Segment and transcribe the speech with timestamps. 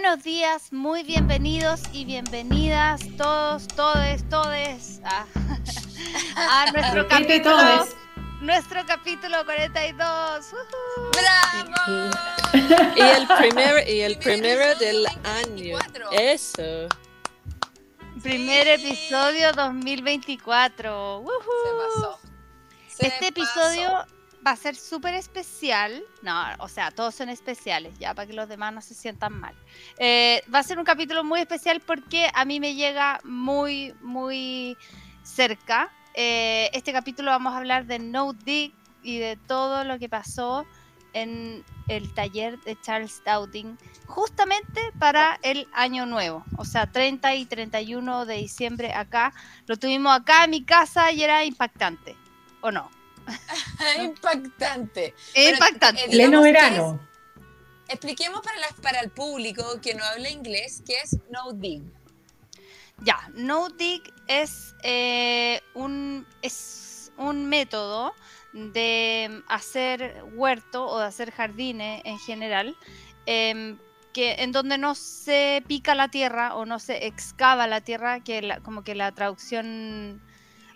[0.00, 5.26] Buenos días, muy bienvenidos y bienvenidas todos, todes, todes a,
[6.66, 7.84] a nuestro capítulo.
[8.40, 10.46] Nuestro capítulo 42.
[11.12, 12.10] ¡Bravo!
[12.96, 15.78] Y el primero, y el primero del año.
[16.12, 16.86] Eso.
[18.22, 21.24] Primer episodio 2024.
[21.26, 22.20] Se pasó.
[22.86, 24.06] Se Este episodio
[24.48, 26.02] va a ser súper especial.
[26.22, 29.54] No, o sea, todos son especiales, ya para que los demás no se sientan mal.
[29.98, 34.76] Eh, va a ser un capítulo muy especial porque a mí me llega muy, muy
[35.22, 35.90] cerca.
[36.14, 38.72] Eh, este capítulo vamos a hablar de No Dig
[39.02, 40.64] y de todo lo que pasó
[41.12, 47.44] en el taller de Charles Dowding justamente para el año nuevo, o sea, 30 y
[47.44, 49.34] 31 de diciembre acá.
[49.66, 52.16] Lo tuvimos acá en mi casa y era impactante,
[52.62, 52.97] ¿o no?
[54.02, 55.14] Impactante.
[55.34, 56.04] Es impactante.
[56.04, 57.00] eh, Pleno digamos que verano.
[57.86, 61.82] es- expliquemos para, las, para el público que no habla inglés qué es no dig.
[63.02, 68.12] Ya, no dig es, eh, un, es un método
[68.52, 72.76] de hacer huerto o de hacer jardines en general,
[73.26, 73.78] em,
[74.12, 78.42] que, en donde no se pica la tierra o no se excava la tierra, que
[78.42, 80.20] la- como que la traducción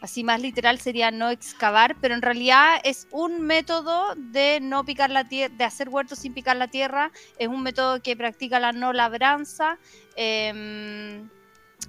[0.02, 5.10] así más literal sería no excavar, pero en realidad es un método de no picar
[5.10, 8.72] la tierra, de hacer huertos sin picar la tierra, es un método que practica la
[8.72, 9.78] no labranza.
[10.16, 11.28] em,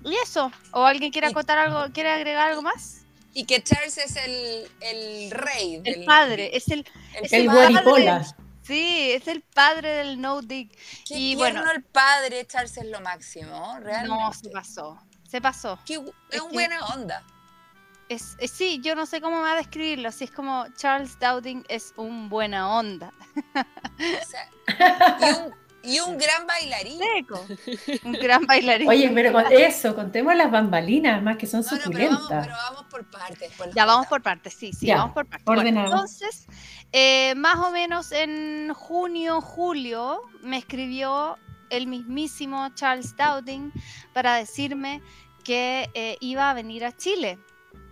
[0.03, 3.01] y eso, o alguien quiere acotar algo, quiere agregar algo más?
[3.33, 5.75] Y que Charles es el, el rey.
[5.77, 7.71] El del- padre, es el, El, es El padre.
[7.71, 8.35] guaripola.
[8.61, 10.69] sí, es el padre del no dig.
[11.07, 11.63] Qué y bueno.
[11.71, 14.07] el padre, Charles es lo máximo, realmente.
[14.07, 15.79] No, se pasó, se pasó.
[15.85, 17.23] Qué Es es un que- buena onda.
[18.09, 21.17] Es, es- sí, yo no sé cómo me va a describirlo, así es como Charles
[21.19, 23.11] Dowding es un buena onda.
[23.55, 24.49] O sea,
[25.19, 25.53] y, un,
[25.95, 26.99] y un gran bailarín.
[26.99, 27.45] Seco,
[28.03, 28.87] un gran bailarín.
[28.89, 32.45] Oye, pero con eso, contemos las bambalinas, más que son No, no, pero vamos, suculentas.
[32.47, 33.51] pero vamos por partes.
[33.73, 35.45] Ya vamos por partes, sí, sí, Ya, vamos por partes.
[35.45, 35.87] Bueno, ordenado.
[35.87, 36.45] entonces,
[36.91, 41.37] eh, más o menos en junio, julio, me escribió
[41.69, 43.71] el mismísimo Charles Dowding
[44.13, 45.01] para decirme
[45.43, 47.39] que eh, iba a venir a Chile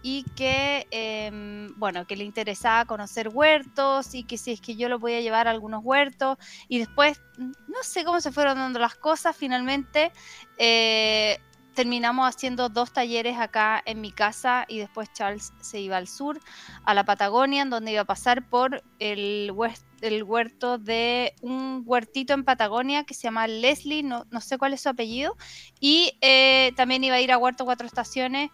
[0.03, 4.89] y que, em, bueno, que le interesaba conocer huertos y que si es que yo
[4.89, 6.37] lo podía llevar a algunos huertos.
[6.67, 10.11] Y después, no sé cómo se fueron dando las cosas, finalmente
[10.57, 11.39] eh,
[11.73, 16.39] terminamos haciendo dos talleres acá en mi casa y después Charles se iba al sur,
[16.83, 19.53] a la Patagonia, en donde iba a pasar por el,
[20.01, 24.73] el huerto de un huertito en Patagonia que se llama Leslie, no, no sé cuál
[24.73, 25.37] es su apellido,
[25.79, 28.51] y eh, también iba a ir a Huerto Cuatro Estaciones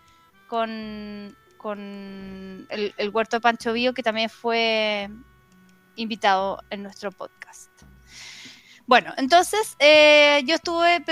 [0.48, 1.80] con, con
[2.70, 5.10] el, el huerto de Pancho Villa, que también fue
[5.96, 7.70] invitado en nuestro podcast.
[8.86, 11.04] Bueno, entonces eh, yo estuve,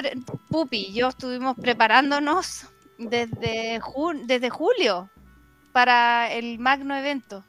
[0.49, 5.09] Pupi, yo estuvimos preparándonos desde, jun- desde julio
[5.73, 7.43] para el magno evento.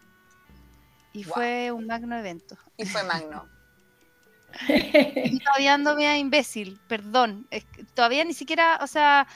[1.12, 1.32] Y Wow.
[1.34, 2.58] fue un magno evento.
[2.76, 3.48] Y fue Magno.
[4.68, 7.46] Y todavía ando imbécil, perdón.
[7.50, 9.26] Es que todavía ni siquiera, o sea,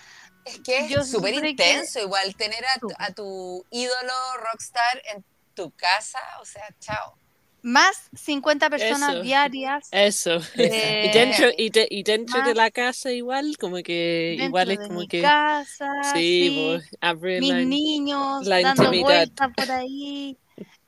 [0.45, 4.13] Es que Yo es súper que- intenso igual tener a a tu ídolo
[4.51, 5.25] rockstar en
[5.55, 7.15] tu casa, o sea, chao.
[7.63, 9.23] más 50 personas Eso.
[9.23, 10.41] diarias Eso.
[10.57, 14.79] Eh, y dentro, y, de- y dentro de la casa igual, como que igual es
[14.79, 19.05] de como mi que casa, sí, pues, mis la- niños la dando intimidad.
[19.07, 20.39] vueltas por ahí.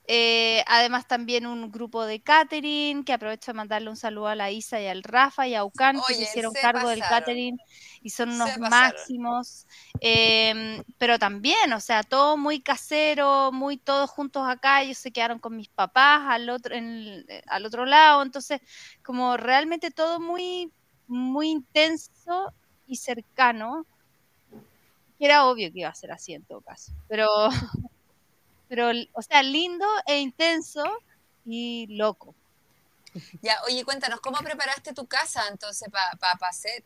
[0.07, 4.51] Eh, además también un grupo de catering, que aprovecho de mandarle un saludo a la
[4.51, 7.57] Isa y al Rafa y a Ucan, que se hicieron se cargo del catering
[8.01, 9.65] y son unos máximos.
[10.01, 15.39] Eh, pero también, o sea, todo muy casero, muy todos juntos acá, ellos se quedaron
[15.39, 18.59] con mis papás al otro, en- eh, al otro lado, entonces
[19.03, 20.71] como realmente todo muy,
[21.07, 22.51] muy intenso
[22.85, 23.85] y cercano,
[25.19, 27.27] era obvio que iba a ser así en todo caso, pero,
[28.67, 30.83] pero, o sea, lindo e intenso
[31.45, 32.35] y loco.
[33.41, 36.83] Ya, oye, cuéntanos, ¿cómo preparaste tu casa entonces para pa, pa hacer,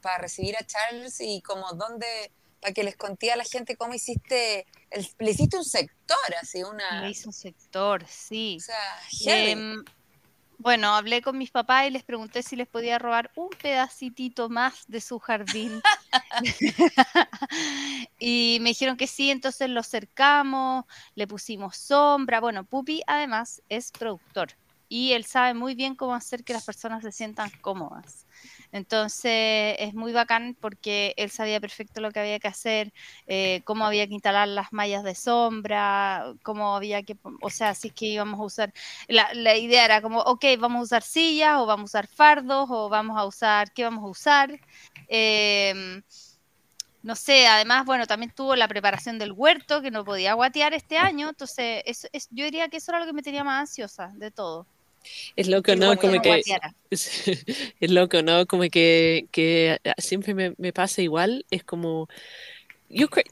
[0.00, 2.30] para recibir a Charles y como dónde,
[2.60, 6.62] para que les conté a la gente cómo hiciste, el- le hiciste un sector, así,
[6.62, 8.58] una, Le hizo un sector, sí.
[8.60, 9.84] o sea, heavy.
[10.64, 14.86] Bueno, hablé con mis papás y les pregunté si les podía robar un pedacitito más
[14.88, 15.82] de su jardín.
[18.18, 22.40] y me dijeron que sí, entonces lo cercamos, le pusimos sombra.
[22.40, 24.52] Bueno, Pupi además es productor
[24.88, 28.23] y él sabe muy bien cómo hacer que las personas se sientan cómodas.
[28.74, 32.92] Entonces es muy bacán porque él sabía perfecto lo que había que hacer,
[33.28, 37.92] eh, cómo había que instalar las mallas de sombra, cómo había que, o sea, es
[37.94, 38.74] que íbamos a usar,
[39.06, 42.66] la, la idea era como, ok, vamos a usar sillas o vamos a usar fardos
[42.68, 44.60] o vamos a usar, ¿qué vamos a usar?
[45.06, 46.02] Em,
[47.02, 50.98] no sé, además, bueno, también tuvo la preparación del huerto que no podía guatear este
[50.98, 54.10] año, entonces es, es, yo diría que eso era lo que me tenía más ansiosa
[54.16, 54.66] de todo.
[55.36, 55.96] Es loco, ¿no?
[55.96, 56.42] como que
[56.90, 58.46] es loco, ¿no?
[58.46, 61.44] Como que, que siempre me, me pasa igual.
[61.50, 62.08] Es como,
[62.88, 63.24] yo creo,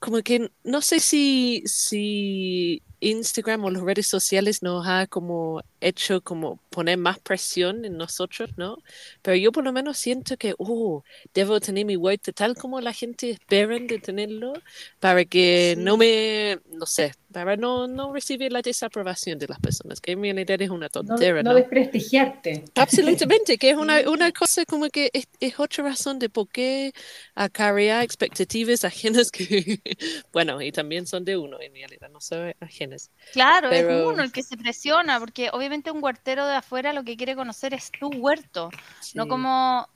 [0.00, 6.22] como que no sé si, si Instagram o las redes sociales nos ha como hecho
[6.22, 8.78] como poner más presión en nosotros, ¿no?
[9.22, 11.04] Pero yo por lo menos siento que, oh,
[11.34, 14.62] debo tener mi huerto tal como la gente espera de tenerlo
[15.00, 15.98] para que no Sí.
[15.98, 20.60] me, no sé, para no, no recibir la desaprobación de las personas, que en realidad
[20.62, 21.54] es una No, tontera, no ¿no?
[21.54, 22.52] desprestigiarte.
[22.76, 26.92] Absolutamente, que es una, una cosa como que es, es otra razón de por qué
[27.36, 29.80] acarrear expectativas ajenas que,
[30.32, 32.93] bueno, y también son de uno en realidad, no son ajenas.
[33.32, 37.04] Claro, Pero- es uno el que se presiona, porque obviamente un huertero de afuera lo
[37.04, 38.70] que quiere conocer es tu huerto,
[39.14, 39.88] no como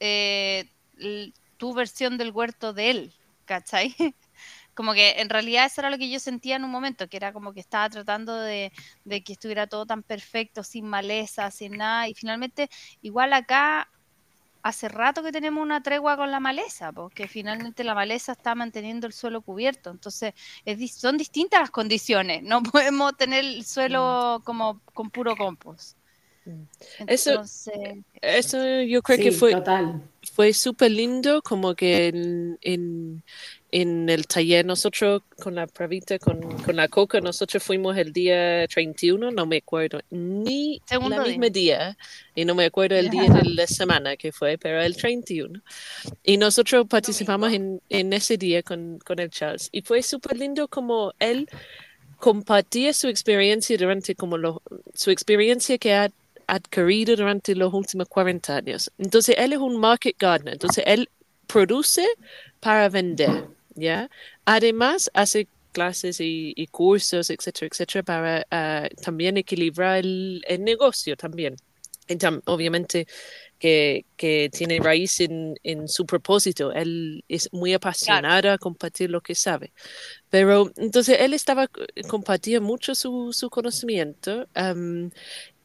[0.00, 0.70] eh,
[1.56, 3.14] tu versión del huerto de él,
[3.44, 3.94] ¿cachai?
[4.74, 7.34] Como que en realidad eso era lo que yo sentía en un momento, que era
[7.34, 8.72] como que estaba tratando de,
[9.04, 12.70] de que estuviera todo tan perfecto, sin maleza, sin nada, y finalmente
[13.02, 13.90] igual acá
[14.62, 19.06] hace rato que tenemos una tregua con la maleza, porque finalmente la maleza está manteniendo
[19.06, 20.34] el suelo cubierto, entonces
[20.64, 25.96] es, son distintas las condiciones, no podemos tener el suelo como con puro compost.
[26.44, 26.62] Mm.
[27.06, 27.74] Eso- Entonces,
[28.22, 30.02] Eso yo creo que fue, total.
[30.32, 33.22] fue súper lindo, como que en, en,
[33.72, 38.66] en el taller nosotros con la pravita, con, con la coca, nosotros fuimos el día
[38.68, 41.30] 31, no me acuerdo ni Segundo la día.
[41.32, 41.98] misma día,
[42.34, 45.60] y no me acuerdo el día de la semana que fue, pero el 31.
[46.24, 50.68] Y nosotros participamos en, en ese día con, con el Charles, y fue súper lindo
[50.68, 51.48] como él
[52.18, 54.62] compartía su experiencia durante como lo,
[54.94, 56.10] su experiencia que ha
[56.46, 58.90] adquirido durante los últimos 40 años.
[58.98, 61.08] Entonces, él es un market gardener, entonces él
[61.46, 62.06] produce
[62.60, 63.48] para vender,
[63.80, 64.10] ¿ya?
[64.44, 71.16] Además, hace clases y, y cursos, etcétera, etcétera, para ah, también equilibrar el, el negocio
[71.16, 71.56] también.
[72.08, 73.06] Tam- obviamente
[73.58, 76.72] que, que tiene raíz en, en su propósito.
[76.72, 79.72] Él es muy apasionado a compartir lo que sabe.
[80.30, 81.68] Pero entonces él estaba,
[82.08, 84.46] compartía mucho su, su conocimiento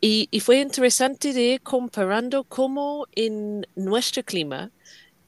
[0.01, 4.71] y, y fue interesante de ir comparando cómo en nuestro clima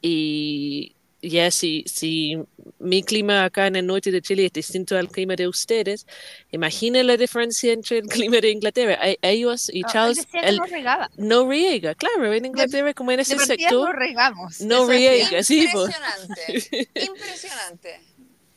[0.02, 2.36] y ya si, si
[2.78, 6.06] mi clima acá en el norte de Chile es distinto al clima de ustedes,
[6.50, 8.98] imaginen la diferencia entre el clima de Inglaterra.
[9.22, 11.10] Ellos y Charles decía que él no regaba.
[11.16, 14.60] no riega, claro, en Inglaterra como en De ese partida sector no regamos.
[14.60, 15.90] no riega, sí, pues.
[15.90, 16.90] Impresionante.
[16.94, 18.00] Impresionante.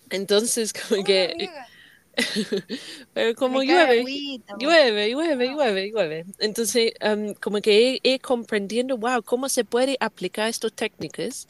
[0.09, 1.71] Entonces como ¿Cómo que, riega?
[3.13, 4.01] pero como llueve.
[4.01, 4.55] agüita.
[4.59, 6.25] Llueve, llueve, llueve, llueve.
[6.39, 11.47] Entonces, um, como que he, he comprendiendo, wow, cómo se puede aplicar estas técnicas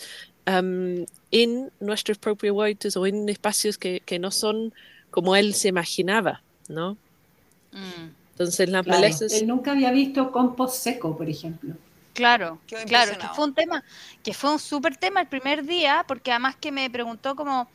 [0.47, 4.73] um, en nuestros propios huertos o en espacios que, que no son
[5.09, 6.99] como él se imaginaba, ¿no?
[7.73, 8.89] Mm, Entonces, las Claro.
[8.89, 11.75] malezas, Él nunca había visto compost seco, por ejemplo.
[12.13, 13.83] Claro, claro, que fue un tema,
[14.21, 17.71] que fue un súper tema el primer día, porque además que me preguntó como,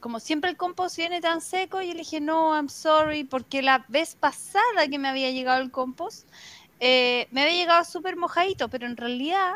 [0.00, 3.62] como siempre el compost viene tan seco, y yo le dije, no, I'm sorry, porque
[3.62, 6.28] la vez pasada que me había llegado el compost,
[6.80, 9.52] eh, me había llegado súper mojadito, pero en realidad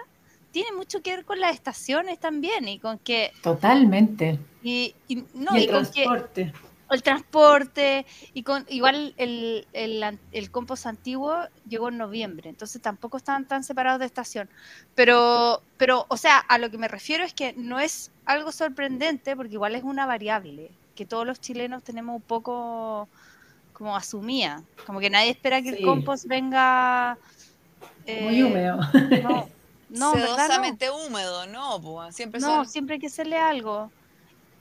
[0.54, 4.38] tiene mucho que ver con las estaciones también, y con que, Totalmente.
[4.62, 6.52] y, y- no, y y el con que transporte.
[6.90, 11.34] el transporte y con igual el, el, el compost antiguo
[11.68, 14.48] llegó en noviembre, entonces tampoco estaban tan separados de estación.
[14.94, 19.34] Pero, pero, o sea, a lo que me refiero es que no es algo sorprendente,
[19.36, 23.08] porque igual es una variable que todos los chilenos tenemos un poco
[23.72, 27.18] como asumida, como que nadie espera que el compost venga
[28.06, 28.78] Muy eh, húmedo.
[29.22, 29.48] No,
[29.94, 30.36] no, en verdad no.
[30.42, 33.90] Sedosamente húmedo, no, pues, siempre No, son siempre hay que hacerle algo.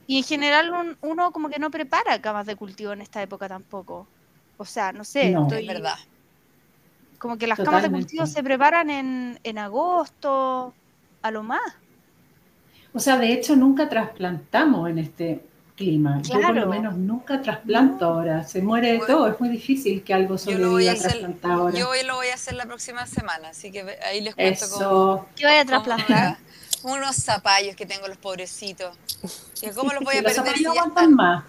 [0.08, 3.48] Y en general un- uno como que no prepara camas de cultivo en esta época
[3.48, 4.08] tampoco.
[4.58, 5.44] O sea, no sé, No.
[5.44, 5.96] estoy- es verdad.
[7.20, 10.74] como que las camas de cultivo se preparan en, en agosto,
[11.22, 11.62] a lo más.
[12.94, 15.42] O sea, de hecho nunca trasplantamos en este
[15.76, 16.22] clima.
[16.22, 18.44] Yo por lo menos nunca trasplanto ahora.
[18.44, 19.14] Se muere de Bueno.
[19.14, 19.28] todo.
[19.28, 21.78] Es muy difícil que algo voy sobreviva trasplantado ahora.
[21.78, 24.76] yo hoy lo voy a hacer la próxima semana, así que ahí les cuento cómo,
[24.82, 25.26] Eso.
[25.36, 26.38] ¿Qué vaya a cómo trasplantar?
[26.84, 28.96] unos zapallos que tengo los pobrecitos.
[29.76, 31.44] Cómo los voy a los perder si zapallos ya aguantan más.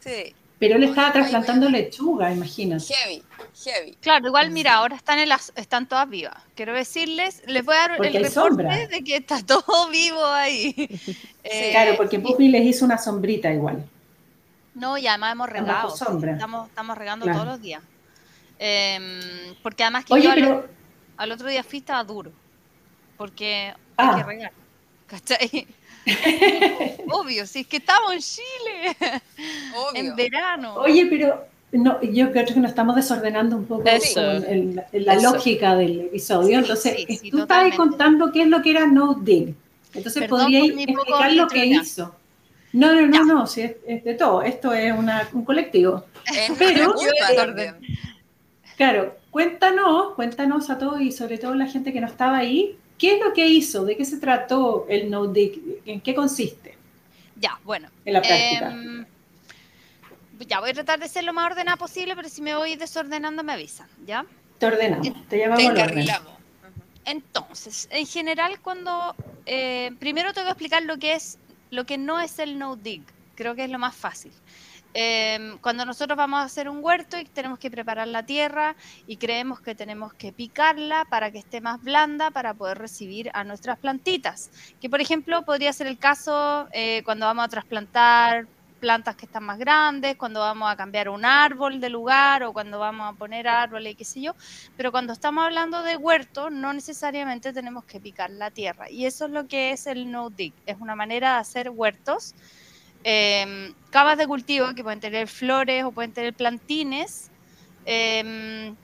[0.00, 0.34] Sí.
[0.58, 2.84] Pero él estaba trasplantando lechuga, imagínate.
[2.92, 3.22] Heavy,
[3.64, 3.94] heavy.
[4.00, 6.34] Claro, igual mira, ahora están en las, están todas vivas.
[6.56, 8.86] Quiero decirles, les voy a dar Porque el reporte sombra.
[8.88, 10.74] de que está todo vivo ahí.
[11.44, 13.84] Eh, Claro, porque Puffy les hizo una sombrita igual.
[14.74, 15.94] No, y además hemos regado.
[15.94, 17.38] Estamos, estamos regando Claro.
[17.40, 17.82] todos los días.
[18.58, 20.66] Em, porque además que Oye, yo al, pero
[21.16, 22.32] al otro día fui estaba duro.
[23.16, 24.10] Porque Ah.
[24.14, 24.52] hay que regar.
[25.06, 25.66] ¿Cachai?
[27.10, 28.96] Obvio, si es que estamos en Chile,
[29.76, 30.02] Obvio.
[30.10, 30.74] en verano.
[30.76, 34.14] Oye, pero no, yo creo que nos estamos desordenando un poco Eso.
[34.14, 35.32] como en, en la Eso.
[35.32, 36.48] lógica del episodio.
[36.48, 39.54] Sí, Entonces, sí, sí, tú estabas contando qué es lo que era no dig.
[39.94, 42.14] Entonces, Perdón podríais explicar lo que hizo.
[42.72, 43.20] No, no, Ya.
[43.20, 44.42] no, no, sí, es, es de todo.
[44.42, 46.04] Esto es una- un colectivo.
[46.26, 46.94] Es Pero-
[47.36, 47.76] también.
[48.76, 53.14] Claro, cuéntanos, cuéntanos a todos y sobre todo la gente que no estaba ahí, ¿qué
[53.14, 53.84] es lo que hizo?
[53.84, 55.60] ¿De qué se trató el no dig?
[55.86, 56.76] ¿En qué consiste
[57.36, 57.88] Ya, bueno.
[58.04, 58.70] en la práctica?
[58.70, 59.06] Em,
[60.46, 63.42] ya, voy a tratar de ser lo más ordenada posible, pero si me voy desordenando
[63.42, 64.24] me avisan, ¿ya?
[64.58, 66.32] te ordenamos, te llamamos Te encarrilamos.
[67.04, 69.14] Entonces, en general, cuando
[69.46, 71.38] eh, primero tengo que explicar lo que es,
[71.70, 73.02] lo que no es el no dig.
[73.34, 74.32] Creo que es lo más fácil.
[74.94, 78.74] Em, cuando nosotros vamos a hacer un huerto y tenemos que preparar la tierra
[79.06, 83.44] y creemos que tenemos que picarla para que esté más blanda para poder recibir a
[83.44, 84.50] nuestras plantitas.
[84.80, 88.46] Que por ejemplo podría ser el caso eh, cuando vamos a trasplantar
[88.78, 92.78] plantas que están más grandes, cuando vamos a cambiar un árbol de lugar o cuando
[92.78, 94.34] vamos a poner árboles y qué sé yo.
[94.76, 98.90] Pero cuando estamos hablando de huerto, no necesariamente tenemos que picar la tierra.
[98.90, 100.54] Y eso es lo que es el no dig.
[100.66, 102.34] Es una manera de hacer huertos.
[103.04, 107.30] Eh, cavas de cultivo que pueden tener flores o pueden tener plantines,
[107.86, 108.74] eh,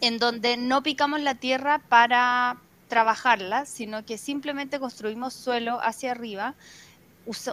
[0.00, 2.56] en donde no picamos la tierra para
[2.88, 6.54] trabajarla, sino que simplemente construimos suelo hacia arriba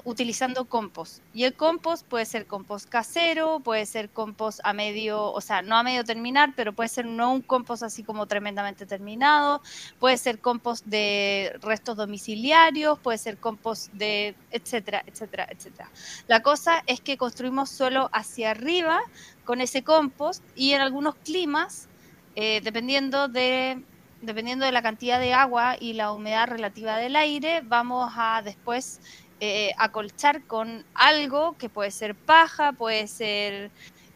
[0.04, 1.22] utilizando compost.
[1.34, 5.76] Y el compost puede ser compost casero, puede ser compost a medio, o sea, no
[5.76, 9.62] a medio terminar, pero puede ser no un compost así como tremendamente terminado,
[10.00, 15.90] puede ser compost de restos domiciliarios, puede ser compost de, etcétera, etcétera, etcétera.
[16.28, 19.02] La cosa es que construimos suelo hacia arriba
[19.44, 21.90] con ese compost y en algunos climas,
[22.36, 23.84] eh, dependiendo de
[24.24, 29.02] dependiendo de la cantidad de agua y la humedad relativa del aire, vamos a después
[29.46, 33.72] eh, acolchar con algo que puede ser paja, puede ser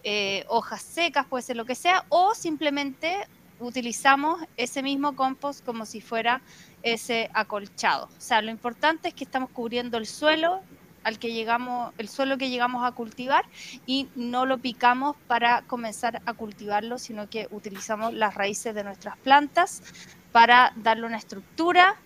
[0.06, 3.28] eh, hojas secas, puede ser lo que sea, o simplemente
[3.60, 6.40] utilizamos ese mismo compost como si fuera
[6.82, 8.06] ese acolchado.
[8.06, 10.62] O sea, lo importante es que estamos cubriendo el suelo
[11.04, 13.44] al que llegamos, el suelo que llegamos a cultivar
[13.86, 19.18] y no lo picamos para comenzar a cultivarlo, sino que utilizamos las raíces de nuestras
[19.18, 19.84] plantas
[20.32, 21.98] para darle una estructura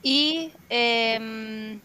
[0.00, 1.80] y, eh,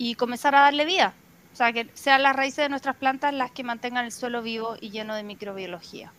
[0.00, 1.08] y comenzar a darle vida.
[1.52, 4.76] O sea, que sean las raíces de nuestras plantas las que mantengan el suelo vivo
[4.80, 6.14] y lleno de microbiología.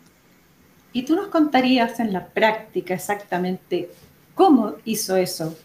[0.93, 3.89] ¿Y tú nos contarías en la práctica exactamente
[4.33, 5.57] cómo hizo eso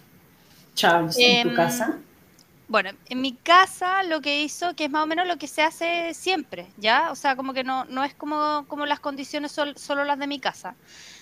[0.75, 2.05] Charles en tu Em, casa?
[2.69, 5.63] Bueno, en mi casa lo que hizo, que es más o menos lo que se
[5.63, 7.13] hace siempre, ¿ya?
[7.13, 10.27] O sea, como que no, no es como, como las condiciones sol- solo las de
[10.27, 10.77] mi casa,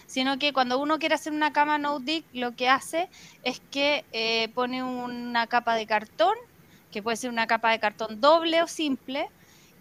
[0.06, 3.10] sino que cuando uno quiere hacer una cama no dig, lo que hace
[3.42, 6.34] es que eh, pone una capa de cartón,
[6.94, 9.28] que puede ser una capa de cartón doble o simple,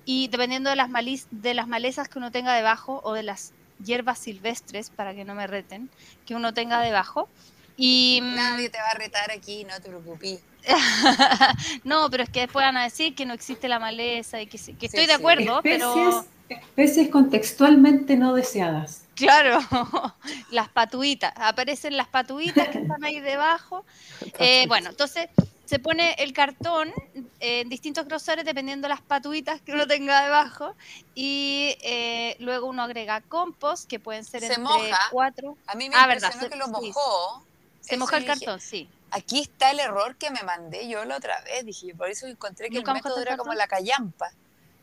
[0.05, 0.89] y dependiendo de las,
[1.31, 5.35] de las malezas que uno tenga debajo o de las hierbas silvestres, para que no
[5.35, 5.91] me reten,
[6.25, 7.29] que uno tenga debajo.
[7.75, 10.43] Y, mm, Nadie te va a retar aquí, no te preocupes.
[11.83, 14.57] no, pero es que después van a decir que no existe la maleza y que,
[14.57, 15.13] sí- que Sí, estoy de sí.
[15.13, 19.09] acuerdo, Especies, pero especies contextualmente no deseadas.
[19.15, 19.59] claro,
[20.49, 23.85] las patuitas, aparecen las patuitas que están ahí debajo.
[24.37, 25.27] Eh, bueno, entonces
[25.65, 26.91] se pone el cartón
[27.39, 30.75] en distintos grosores dependiendo de las patuitas que uno tenga debajo
[31.15, 34.99] y eh, luego uno agrega compost que pueden ser Se entre moja.
[35.11, 35.57] cuatro.
[35.67, 36.71] A mí me Ah, impresionó que lo sí.
[36.71, 37.43] mojó.
[37.81, 38.89] Se moja el dije, cartón, sí.
[39.11, 41.65] Aquí está el error que me mandé yo la otra vez.
[41.65, 44.31] Dije, por eso encontré que el ¿Nunca mojaste método era como la callampa.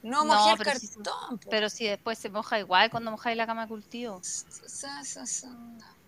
[0.02, 1.40] No No, mojé el cartón.
[1.50, 4.20] Pero si después se moja igual cuando mojáis la cama de cultivo.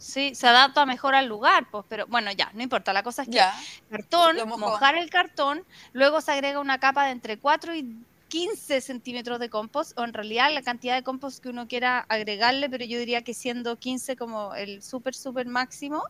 [0.02, 2.92] Sí, se adapta mejor al lugar, pues, pero bueno, ya, no importa.
[2.92, 3.54] La cosa es que Ya.
[3.88, 9.38] cartón, mojar el cartón, luego se agrega una capa de entre 4 y 15 centímetros
[9.38, 12.98] de compost, o en realidad la cantidad de compost que uno quiera agregarle, pero yo
[12.98, 16.02] diría que siendo 15 como el súper, súper máximo.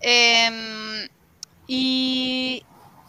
[0.00, 1.06] Em,
[1.68, 2.64] y,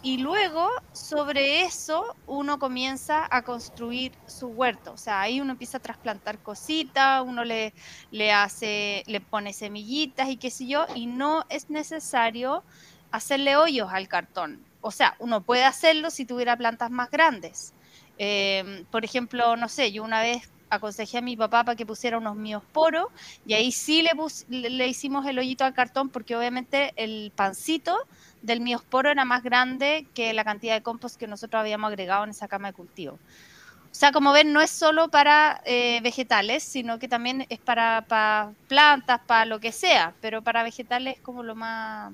[0.07, 4.93] y luego, sobre eso, uno comienza a construir su huerto.
[4.93, 7.73] O sea, ahí uno empieza a trasplantar cositas, uno le,
[8.11, 12.63] le hace, le pone semillitas y qué sé yo, y no es necesario
[13.11, 14.63] hacerle hoyos al cartón.
[14.79, 17.73] O sea, uno puede hacerlo si tuviera plantas más grandes.
[18.17, 22.17] Eh, por ejemplo, no sé, yo una vez aconsejé a mi papá para que pusiera
[22.17, 23.07] unos miosporos
[23.45, 27.97] y ahí sí le, le, hicimos el hoyito al cartón porque obviamente el pancito
[28.41, 32.29] del miosporo era más grande que la cantidad de compost que nosotros habíamos agregado en
[32.32, 33.13] esa cama de cultivo.
[33.91, 38.06] O sea, como ven, no es solo para eh, vegetales, sino que también es para,
[38.67, 42.13] plantas, para lo que sea, pero para vegetales es como lo más,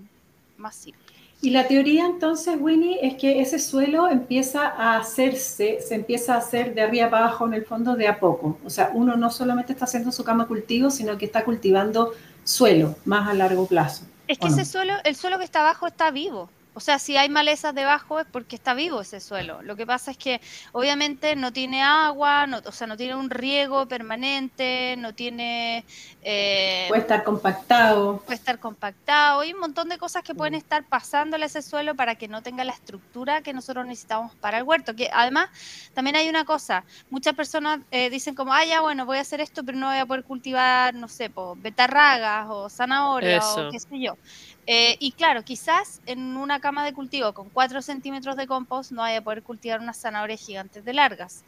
[0.57, 1.01] más simple.
[1.41, 6.37] Y la teoría entonces, Winnie, es que ese suelo empieza a hacerse, se empieza a
[6.37, 8.57] hacer de arriba para abajo en el fondo de a poco.
[8.63, 12.13] O sea, uno no solamente está haciendo su cama cultivo, sino que está cultivando
[12.45, 14.05] suelo más a largo plazo.
[14.27, 16.49] Es que ese suelo, el suelo que está abajo está vivo.
[16.73, 19.61] O sea, si hay malezas debajo es porque está vivo ese suelo.
[19.61, 23.29] Lo que pasa es que obviamente no tiene agua, no, o sea, no tiene un
[23.29, 25.85] riego permanente, no tiene...
[26.23, 28.17] Eh, puede estar compactado.
[28.25, 29.41] Puede estar compactado.
[29.41, 30.57] Hay un montón de cosas que pueden mm.
[30.57, 34.57] estar pasándole a ese suelo para que no tenga la estructura que nosotros necesitamos para
[34.57, 34.95] el huerto.
[34.95, 35.49] Que además,
[35.93, 36.83] también hay una cosa.
[37.09, 39.97] Muchas personas eh, dicen como, ah, ya, bueno, voy a hacer esto, pero no voy
[39.97, 44.17] a poder cultivar, no sé, betarragas o zanahorias o qué sé yo.
[44.65, 49.01] Eh, y claro, quizás en una cama de cultivo con 4 centímetros de compost no
[49.01, 51.43] vaya a poder cultivar unas zanahorias gigantes de largas.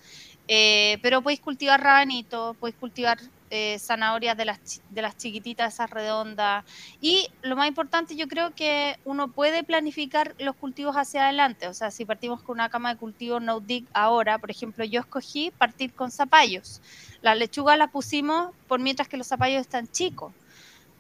[0.48, 3.18] Eh, pero podéis cultivar rabanito, podéis cultivar
[3.52, 6.66] eh, zanahorias de las, de las chiquititas, esas redondas.
[7.00, 11.68] Y lo más importante, yo creo que uno puede planificar los cultivos hacia adelante.
[11.68, 15.00] O sea, si partimos con una cama de cultivo no dig ahora, por ejemplo, yo
[15.00, 16.82] escogí partir con zapallos.
[17.22, 20.34] Las lechugas las pusimos por mientras que los zapallos están chicos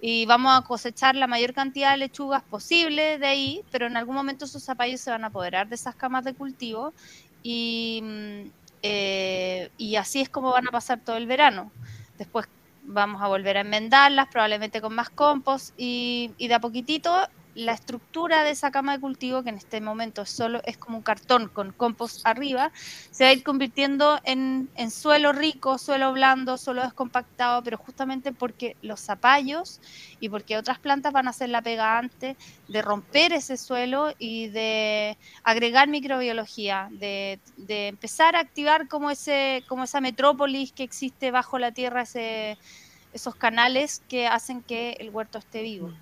[0.02, 4.16] y vamos a cosechar la mayor cantidad de lechugas posible de ahí, pero en algún
[4.16, 6.94] momento esos zapallos se van a apoderar de esas camas de cultivo
[7.44, 8.50] y, mm,
[8.84, 11.72] eh, y así es como van a pasar todo el verano.
[12.18, 12.48] Después
[12.84, 17.12] vamos a volver a enmendarlas, probablemente con más compost y, y de a poquitito
[17.56, 21.04] la estructura de esa cama de cultivo, que en este momento solo es como un
[21.04, 22.72] cartón con compost arriba,
[23.12, 28.76] se va a ir convirtiendo en, suelo rico, suelo blando, suelo descompactado, pero justamente porque
[28.82, 29.80] los zapallos
[30.20, 32.36] y porque otras plantas van a hacer la pega antes
[32.68, 39.64] de romper ese suelo y de agregar microbiología, de, de empezar a activar como, ese,
[39.68, 42.58] como esa metrópolis que existe bajo la tierra, ese,
[43.14, 45.94] esos canales que hacen que el huerto esté vivo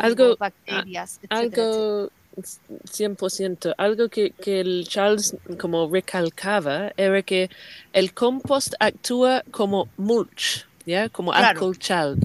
[0.00, 7.50] algo, bacterias, algo 100%, algo que, que el Charles como recalcaba era que
[7.92, 11.08] el compost actúa como mulch, ¿ya?
[11.08, 12.16] Como acolchado,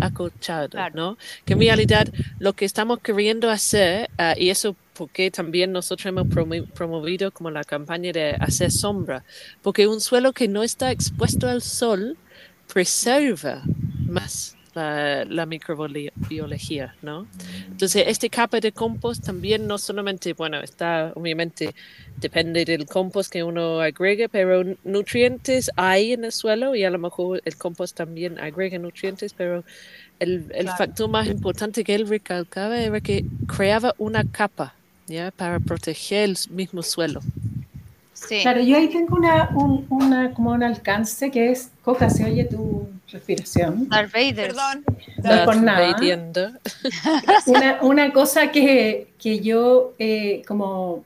[0.00, 1.16] acolchado ¿no?
[1.44, 6.28] Que en realidad lo que estamos queriendo hacer, ah, y eso porque también nosotros hemos
[6.74, 9.24] promovido como la campaña de hacer sombra,
[9.62, 12.16] porque un suelo que no está expuesto al sol
[12.72, 13.62] preserva
[14.06, 17.26] más la, microbiología, ¿no?
[17.70, 21.74] Entonces, este capa de compost también no solamente, bueno, está obviamente,
[22.16, 26.98] depende del compost que uno agregue, pero nutrientes hay en el suelo y a lo
[26.98, 29.64] mejor el compost también agrega nutrientes, pero
[30.18, 34.74] el, el factor más importante que él recalcaba era que creaba una capa,
[35.06, 35.30] ¿ya?
[35.30, 37.20] Para proteger el mismo suelo.
[38.42, 42.44] Claro, yo ahí tengo una, un, una, como un alcance que es, Coca, se oye
[42.44, 43.88] tu respiración.
[43.88, 44.48] Darth Vader.
[44.48, 44.84] Perdón.
[45.22, 45.96] No por nada.
[47.46, 51.04] Una, una, cosa que, que yo, eh, como,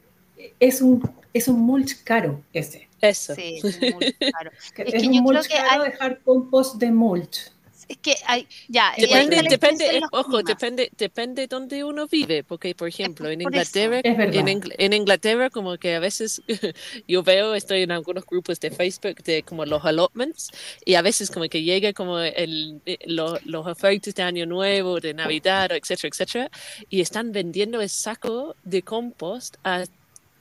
[0.60, 2.88] es un, es un mulch caro ese.
[3.00, 3.34] Eso.
[3.34, 4.50] Sí, es un mulch caro.
[4.76, 7.50] es, es un mulch caro dejar compost de mulch
[7.88, 8.92] es que hay, ya.
[8.96, 15.48] Depende, depende, ojo, depende, depende donde uno vive, porque por ejemplo en Inglaterra, en, Inglaterra
[15.48, 16.42] como que a veces
[17.08, 20.50] yo veo, estoy en algunos grupos de Facebook de como los allotments
[20.84, 25.14] y a veces como que llega como el, eh, los ofertas de Año Nuevo, de
[25.14, 26.50] Navidad, etcétera, etcétera,
[26.90, 29.84] y están vendiendo el saco de compost a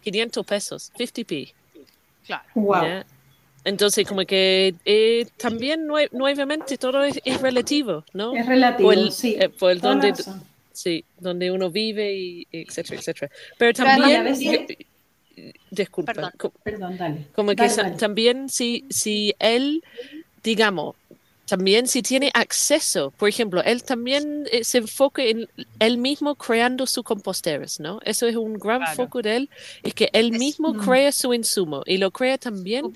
[0.04, 1.54] 500 pesos, 50p.
[2.26, 2.44] Claro.
[2.56, 3.04] Wow.
[3.68, 8.34] Entonces, como que eh, también nuevamente todo es, relativo, ¿no?
[8.34, 9.36] Es relativo, sí.
[9.38, 10.14] Eh, por el donde,
[10.72, 13.32] sí, donde uno vive, y etcétera, etcétera.
[13.58, 14.34] Pero también...
[15.70, 16.32] disculpa.
[16.64, 17.26] Perdón, dale.
[17.36, 19.84] Como que también si, si él,
[20.42, 20.96] digamos,
[21.48, 25.48] también si tiene acceso, por ejemplo, él también eh, se enfoca en
[25.80, 28.00] él mismo creando sus composteras, ¿no?
[28.04, 29.50] Eso es un gran foco de él,
[29.82, 30.80] es que él mismo mm.
[30.80, 32.92] crea su insumo y lo crea también,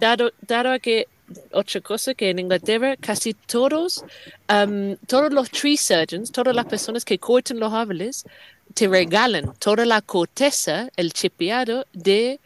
[0.00, 1.08] dado, dado a que
[1.50, 4.04] otra cosa que en Inglaterra casi todos,
[4.52, 8.26] um, todos los tree surgeons, todas las personas que cortan los árboles,
[8.74, 12.38] te regalan toda la corteza, el chipeado de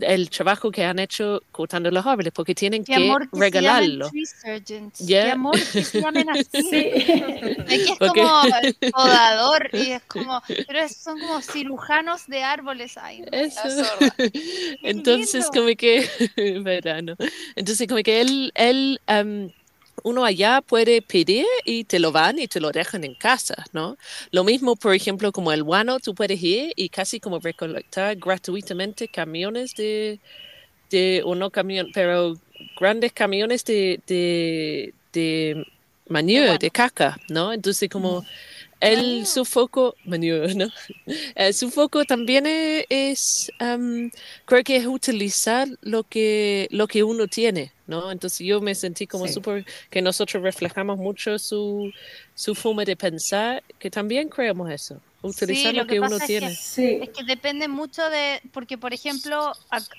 [0.00, 4.08] el trabajo que han hecho cortando los árboles, porque tienen Qué que amor que regalarlo.
[4.08, 4.98] se llamen tree surgeons.
[5.00, 5.24] Ya.
[5.24, 6.44] Qué amor que se llamen así.
[6.52, 6.90] Sí.
[7.60, 12.96] Aquí es como el podador y es como, pero son como cirujanos de árboles.
[12.96, 13.24] Ay.
[13.32, 13.60] Eso.
[14.82, 16.08] Entonces, como que,
[16.62, 17.16] verano.
[17.56, 19.50] Entonces, como que él, él, am,
[20.02, 23.96] uno allá puede pedir y te lo van y te lo dejan en casa, ¿no?
[24.30, 29.08] Lo mismo, por ejemplo, como el guano, tú puedes ir y casi como recolectar gratuitamente
[29.08, 30.20] camiones de,
[30.90, 32.36] de o no camión, pero
[32.78, 35.66] grandes camiones de, de, de
[36.08, 37.52] manure, de caca, ¿no?
[37.52, 38.24] Entonces, como
[38.80, 40.68] el, su foco, manure, ¿no?
[41.34, 44.10] Eh, su foco también e- es, am,
[44.44, 48.10] creo que es utilizar lo que, lo que uno tiene, ¿no?
[48.10, 49.34] Entonces yo me sentí como Sí.
[49.34, 51.90] súper, que nosotros reflejamos mucho su,
[52.34, 56.26] su forma de pensar, que también creemos eso, utilizar lo lo que que uno que-
[56.26, 56.54] tiene.
[56.54, 57.00] Sí.
[57.02, 59.52] Es que depende mucho de, porque por ejemplo,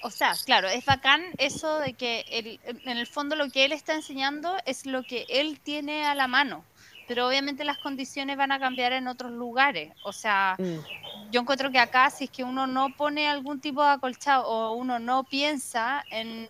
[0.04, 3.72] o sea, claro, es bacán eso de que el- en el fondo lo que él
[3.74, 6.64] está enseñando es lo que él tiene a la mano,
[7.12, 9.92] pero obviamente las condiciones van a cambiar en otros lugares.
[10.06, 13.84] O sea, Mm, yo encuentro que acá si es que uno no pone algún tipo
[13.84, 16.50] de acolchado o uno no piensa en,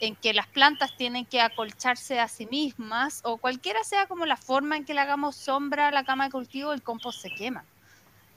[0.00, 4.36] en que las plantas tienen que acolcharse a sí mismas o cualquiera sea como la
[4.36, 7.64] forma en que le hagamos sombra a la cama de cultivo, el compost se quema.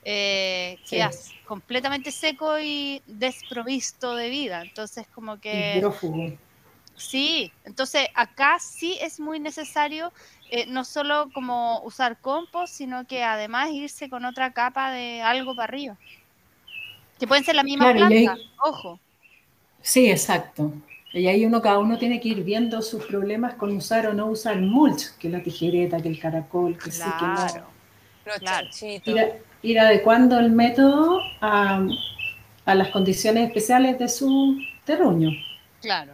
[0.04, 0.94] Eh, Sí.
[0.94, 1.10] queda
[1.48, 4.62] completamente seco y desprovisto de vida.
[4.62, 5.82] Entonces, como que...
[6.96, 10.12] Sí, entonces acá sí es muy necesario
[10.50, 15.54] eh, no solo como usar compost, sino que además irse con otra capa de algo
[15.56, 15.96] para arriba.
[17.18, 19.00] Que pueden ser la misma Claro, planta, ojo.
[19.82, 20.72] Sí, exacto.
[21.12, 24.26] Y ahí uno, cada uno tiene que ir viendo sus problemas con usar o no
[24.26, 27.34] usar mulch, que la tijereta, que el caracol, que sí, que no.
[27.34, 27.66] Claro.
[28.26, 28.66] Los Claro.
[28.66, 29.14] chanchitos.
[29.14, 31.86] Ir, a- ir adecuando el método a,
[32.64, 35.30] a las condiciones especiales de su terruño.
[35.80, 36.13] Claro.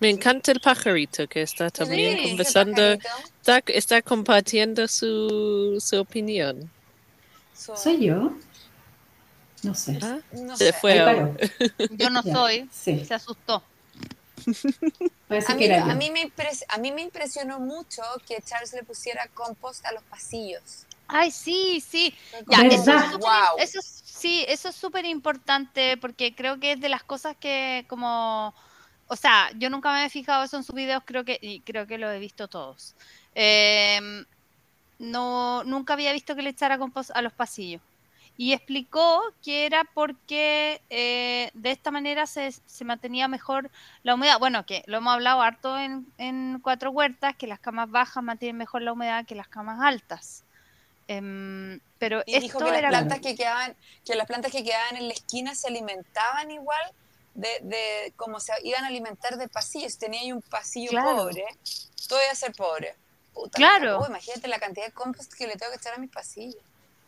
[0.00, 6.70] Me encanta el pajarito que está también Sí, conversando, está, está compartiendo su, su opinión.
[7.54, 8.32] ¿Soy yo?
[9.62, 9.98] No sé.
[10.02, 10.18] ¿Ah?
[10.32, 10.72] no Se sé.
[10.72, 11.04] fue.
[11.90, 13.62] Yo no soy, Sí, se asustó.
[15.46, 19.84] A mí, a, me impres- a mí me impresionó mucho que Charles le pusiera compost
[19.86, 20.86] a los pasillos.
[21.06, 22.14] Ay, sí, sí.
[22.48, 22.62] Ya,
[23.58, 27.84] eso es- sí, eso es súper importante porque creo que es de las cosas que
[27.88, 28.54] como,
[29.10, 31.84] o sea, yo nunca me había fijado eso en sus videos, creo que, y creo
[31.84, 32.94] que lo he visto todos.
[33.34, 34.24] Em,
[35.00, 37.82] no, nunca había visto que le echara compost a los pasillos.
[38.36, 43.68] Y explicó que era porque eh, de esta manera se, se mantenía mejor
[44.04, 44.38] la humedad.
[44.38, 48.58] Bueno, que lo hemos hablado harto en, en Cuatro Huertas, que las camas bajas mantienen
[48.58, 50.44] mejor la humedad que las camas altas.
[51.08, 53.74] Em, pero Y dijo esto que las era plantas que quedaban,
[54.06, 56.92] que las plantas que quedaban en la esquina se alimentaban igual
[57.34, 59.88] de, de como se iban a alimentar del pasillo.
[59.88, 61.16] Si tenía ahí un pasillo Claro.
[61.18, 61.44] pobre,
[62.08, 62.94] todo iba a ser pobre.
[63.32, 63.84] Puta, Claro.
[63.86, 64.06] la cagó.
[64.08, 66.62] imagínate la cantidad de compost que le tengo que echar a mis pasillos.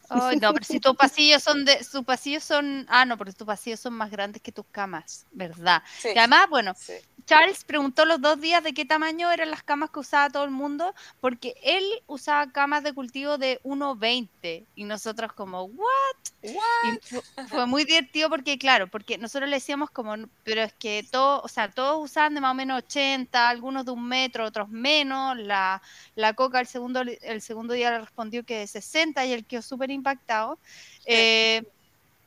[0.08, 3.46] Ay, no, pero si tus pasillos son de, tus pasillos son, ah, no, porque tus
[3.46, 5.82] pasillos son más grandes que tus camas, ¿verdad?
[6.00, 6.92] Sí, Y además, bueno, sí.
[7.26, 10.50] Charles preguntó los dos días de qué tamaño eran las camas que usaba todo el
[10.50, 16.16] mundo, porque él usaba camas de cultivo de 1,20 y nosotros como, ¿what?
[16.42, 16.98] What?
[17.04, 21.42] Y fue muy divertido porque, claro, porque nosotros le decíamos como, pero es que todos,
[21.44, 25.36] o sea, todos usaban de más o menos 80, algunos de un metro, otros menos.
[25.38, 25.80] La,
[26.14, 29.62] la Coca el segundo, el segundo día le respondió que de 60 y él quedó
[29.62, 30.58] súper impactado.
[31.06, 31.62] eh,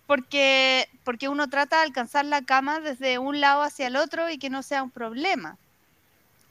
[0.05, 4.37] porque, porque uno trata de alcanzar la cama desde un lado hacia el otro y
[4.37, 5.59] que no sea un problema.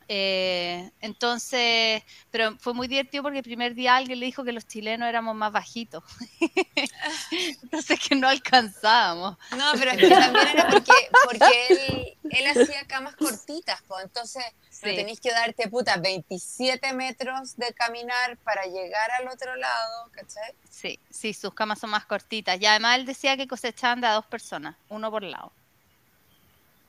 [0.09, 4.67] Eh, entonces, pero fue muy divertido porque el primer día alguien le dijo que los
[4.67, 6.05] chilenos éramos más bajitos.
[7.63, 9.37] entonces que no alcanzábamos.
[9.57, 10.93] No, pero es que también era porque,
[11.25, 14.45] porque él, él hacía camas cortitas, pues entonces
[14.83, 14.97] no Sí.
[14.97, 20.53] tenéis que darte puta 27 metros de caminar para llegar al otro lado, ¿cachai?
[20.69, 22.61] Sí, sí, sus camas son más cortitas.
[22.61, 25.53] Y además él decía que cosechaban de a dos personas, uno por lado.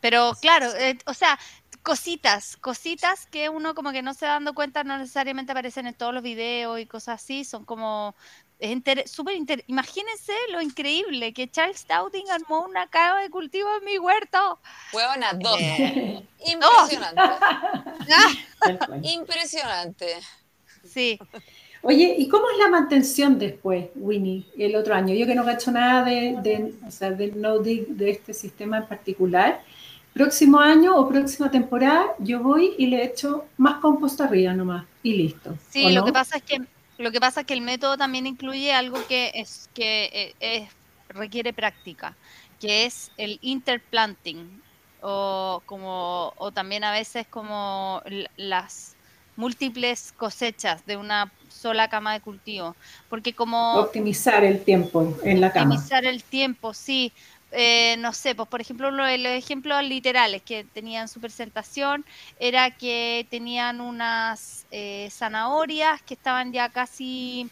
[0.02, 1.40] Pero claro, eh, o sea,
[1.86, 5.94] cositas, cositas que uno como que no se va dando cuenta, no necesariamente aparecen en
[5.94, 8.16] todos los videos y cosas así, son como
[8.58, 13.70] es inter- súper inter- Imagínense lo increíble que Charles Dowding armó una cava de cultivo
[13.78, 14.60] en mi huerto.
[14.94, 15.60] Huevona, dos.
[15.62, 17.22] Eh, Impresionante.
[17.22, 18.32] ah.
[19.04, 20.08] Impresionante.
[20.84, 21.20] sí,
[21.82, 25.14] Oye, ¿y cómo es la mantención después, Winnie, el otro año?
[25.14, 28.78] Yo que no cacho nada de, de, o sea, del no dig de este sistema
[28.80, 29.62] en particular.
[30.18, 35.14] Próximo año o próxima temporada yo voy y le echo más compost arriba nomás y
[35.14, 35.50] listo.
[35.58, 36.06] Sí, ¿o lo no?
[36.06, 36.58] que pasa es que
[36.98, 40.72] lo que pasa es que el método también incluye algo que es que eh, es-
[41.10, 42.18] requiere práctica,
[42.60, 44.64] que es el interplanting.
[45.08, 48.02] o como o también a veces como
[48.38, 48.98] las
[49.36, 52.78] múltiples cosechas de una sola cama de cultivo,
[53.10, 55.76] porque como optimizar el tiempo en la cama.
[55.76, 57.14] Optimizar el tiempo, sí.
[57.58, 62.04] Eh, no sé, pues por ejemplo, los ejemplos literales que tenían su presentación
[62.38, 67.50] era que tenían unas eh, zanahorias que estaban ya casi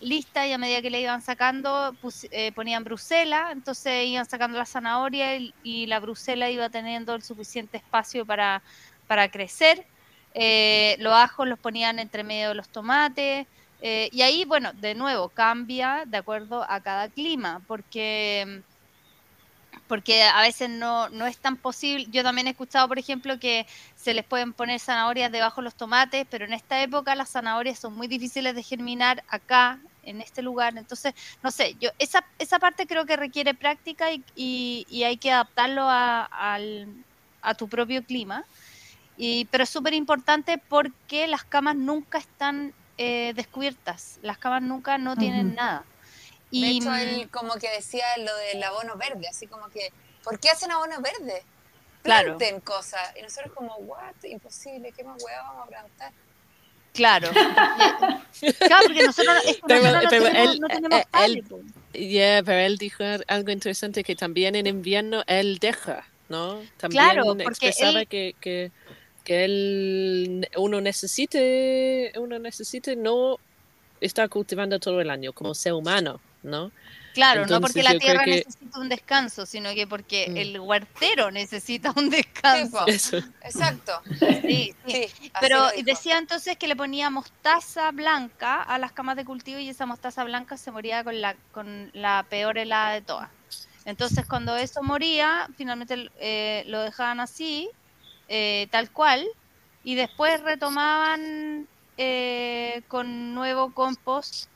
[0.00, 1.94] listas y a medida que le iban sacando
[2.32, 7.76] eh, ponían brusela, entonces iban sacando la zanahoria y, la brusela iba teniendo el suficiente
[7.76, 8.62] espacio para,
[9.06, 9.86] para crecer.
[10.98, 13.46] los ajos los ponían entre medio de los tomates.
[13.80, 18.62] y ahí, bueno, de nuevo, cambia de acuerdo a cada clima, porque
[19.86, 22.06] porque a veces no, no es tan posible.
[22.10, 25.74] Yo también he escuchado, por ejemplo, que se les pueden poner zanahorias debajo de los
[25.74, 30.40] tomates, pero en esta época las zanahorias son muy difíciles de germinar acá, en este
[30.40, 30.78] lugar.
[30.78, 34.24] Entonces, no sé, yo esa, esa parte creo que requiere práctica y,
[34.88, 36.88] y, hay que adaptarlo a, al,
[37.42, 38.44] a tu propio clima.
[39.18, 44.98] Y, pero es súper importante porque las camas nunca están eh, descubiertas, las camas nunca
[44.98, 45.84] no tienen nada.
[46.50, 50.38] Y, de hecho, él como que decía lo del abono verde, así como que, ¿por
[50.38, 51.42] qué hacen abono verde?
[52.02, 53.02] Planten cosas.
[53.18, 56.12] Y nosotros como, what, imposible, ¿qué más hueá vamos a plantar?
[56.96, 57.30] Claro.
[58.58, 61.44] claro, porque nosotros, pero, no, tenemos, él, no tenemos él,
[62.44, 66.62] pero él dijo algo interesante que también en invierno él deja, ¿no?
[66.78, 68.72] También claro, expresaba que, que,
[69.24, 73.36] que él, uno necesite, uno necesite no
[74.00, 76.20] estar cultivando todo el año como ser humano.
[76.46, 76.70] ¿No?
[77.12, 80.36] Claro, no porque la tierra necesita un descanso, sino que porque mm.
[80.36, 82.86] el huertero necesita un descanso.
[82.86, 84.02] Exacto.
[84.42, 85.08] Sí, sí.
[85.40, 89.86] Pero decía entonces que le ponía mostaza blanca a las camas de cultivo y esa
[89.86, 93.30] mostaza blanca se moría con la, con la peor helada de todas.
[93.86, 97.70] Entonces cuando eso moría, finalmente eh, lo dejaban así,
[98.28, 99.24] eh, tal cual,
[99.84, 104.50] y después retomaban eh, con nuevo compost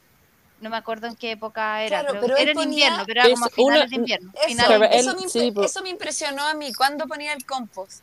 [0.61, 3.91] no me acuerdo en qué época era, pero, era en invierno, pero era como finales
[3.91, 4.33] de invierno.
[4.47, 8.03] Eso, me, impresionó a mí, cuando ponía el compost?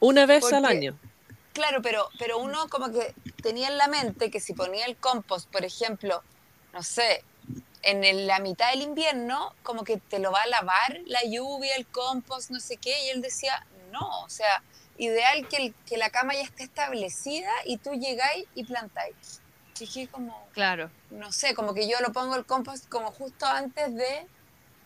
[0.00, 0.98] Una vez al año.
[1.52, 5.50] Claro, pero, pero uno como que tenía en la mente que si ponía el compost,
[5.50, 6.22] por ejemplo,
[6.72, 7.24] no sé,
[7.82, 11.86] en la mitad del invierno, como que te lo va a lavar la lluvia, el
[11.86, 14.62] compost, no sé qué, y él decía, no, o sea,
[14.98, 19.42] ideal que, que la cama ya esté establecida y tú llegáis y plantáis
[20.10, 20.90] como, claro.
[21.10, 24.26] no sé, como que yo lo pongo el compost como justo antes de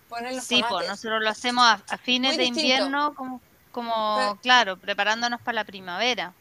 [0.09, 5.41] poner los sí, pues nosotros lo hacemos a, fines de invierno, como, como claro, preparándonos
[5.41, 6.33] para la primavera.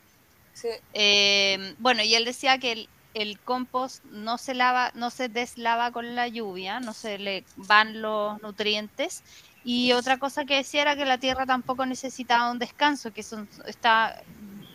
[0.53, 0.69] Sí.
[0.93, 5.91] Eh, bueno, y él decía que el, el compost no se lava, no se deslava
[5.91, 9.23] con la lluvia, no se le van los nutrientes.
[9.63, 13.47] Y otra cosa que decía era que la tierra tampoco necesitaba un descanso, que son,
[13.65, 14.21] está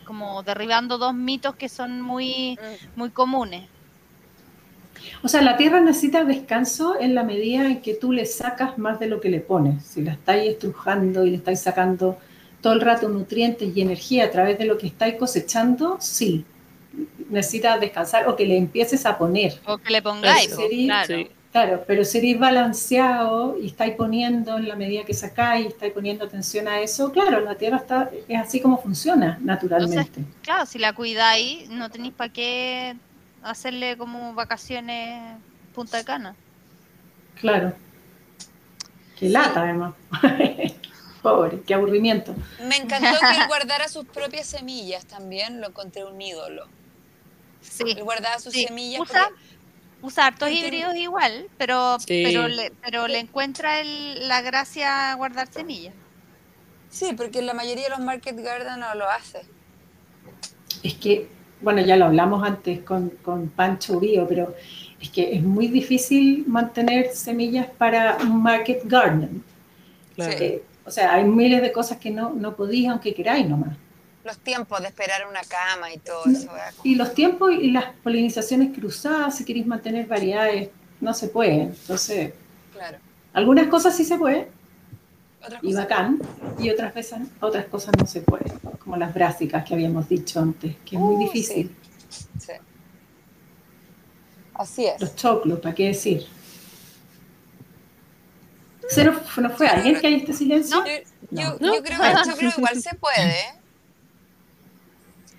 [0.07, 2.99] como derribando dos mitos que son muy, mm.
[2.99, 3.65] muy comunes.
[5.21, 8.99] O sea, la tierra necesita descanso en la medida en que tú le sacas más
[8.99, 9.83] de lo que le pones.
[9.83, 12.17] Si la estáis estrujando y le estáis sacando
[12.61, 16.45] todo el rato nutrientes y energía a través de lo que estáis cosechando, sí,
[17.29, 19.59] necesita descansar o que le empieces a poner.
[19.65, 20.49] O que le pongáis,
[20.85, 21.27] claro.
[21.57, 26.67] Claro, pero seréis balanceado y estáis poniendo en la medida que sacáis, estáis poniendo atención
[26.67, 30.23] a eso, claro, la Tierra está es así como funciona naturalmente.
[30.43, 32.95] claro, si la cuidáis, no tenéis para qué
[33.41, 35.39] hacerle como vacaciones
[35.73, 36.35] punta de cana.
[37.41, 37.73] Claro.
[39.17, 39.95] Qué lata, además.
[41.23, 42.35] Pobre, qué aburrimiento.
[42.67, 46.67] Me encantó que él guardara sus propias semillas también, lo encontré un ídolo.
[47.61, 47.83] Sí.
[47.87, 49.31] Él guardaba sus semillas usa
[50.17, 55.93] hartos híbridos igual, pero, pero, le, pero le encuentra la gracia a guardar semillas.
[56.89, 59.41] Sí, porque la mayoría de los market garden no lo hace.
[60.83, 61.27] Es que,
[61.61, 64.55] bueno, ya lo hablamos antes con, con Pancho Urio, pero
[64.99, 69.43] es que es muy difícil mantener semillas para un market garden.
[70.17, 73.77] Eh, o sea, hay miles de cosas que no, no podéis aunque queráis nomás
[74.27, 76.49] los tiempos de esperar una cama y todo eso.
[76.83, 80.69] Y los tiempos y las polinizaciones cruzadas, si queréis mantener variedades,
[81.01, 81.61] no se puede.
[81.61, 82.33] Entonces,
[82.73, 82.97] claro.
[83.33, 84.49] algunas cosas sí se puede,
[85.61, 86.19] y bacán,
[86.59, 90.75] y otras veces otras cosas no se pueden, como las brásicas que habíamos dicho antes,
[90.85, 91.73] que es muy uh, difícil.
[92.09, 92.51] Sí.
[94.53, 94.99] Así es.
[94.99, 96.25] Los choclos, ¿para qué decir?
[98.89, 99.13] ¿Se no,
[99.55, 100.83] fue alguien que hay este silencio?
[101.29, 103.56] Yo, yo, creo que el choclo igual se puede.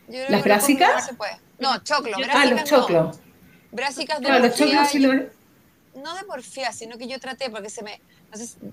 [0.09, 1.11] ¿Las brásicas?
[1.59, 2.16] No, choclo.
[2.33, 3.21] ah, los choclos.
[3.71, 5.07] Brásicas de los choclos sí
[5.99, 8.01] no de porfía, sino que yo traté, porque se me,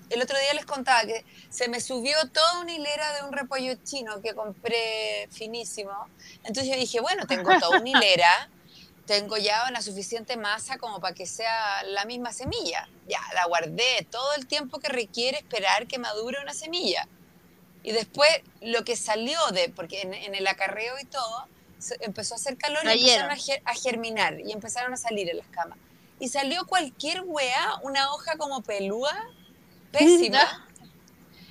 [0.09, 3.73] el otro día les contaba que se me subió toda una hilera de un repollo
[3.83, 5.91] chino que compré finísimo.
[6.43, 8.49] Entonces yo dije, bueno, tengo toda una hilera,
[9.05, 12.87] tengo ya una suficiente masa como para que sea la misma semilla.
[13.07, 17.07] Ya, la guardé todo el tiempo que requiere esperar que madure una semilla.
[17.85, 18.27] Y después
[18.61, 21.47] lo que salió de, porque en, el acarreo y todo,
[21.99, 25.77] empezó a hacer calor y empezaron a, germinar y empezaron a salir en las camas.
[26.19, 29.13] Y salió cualquier weá, una hoja como pelúa,
[29.91, 30.67] pésima.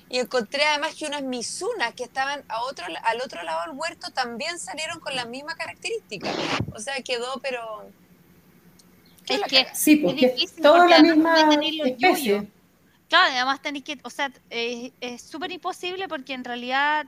[0.09, 4.11] Y encontré además que unas misunas que estaban a otro, al otro lado del huerto
[4.11, 6.29] también salieron con la misma característica.
[6.73, 7.89] O sea, quedó, pero...
[9.25, 11.49] Es que sí, porque es toda la misma
[11.85, 12.51] especie.
[13.09, 17.05] Claro, además tenéis que, o sea, es súper imposible porque en realidad,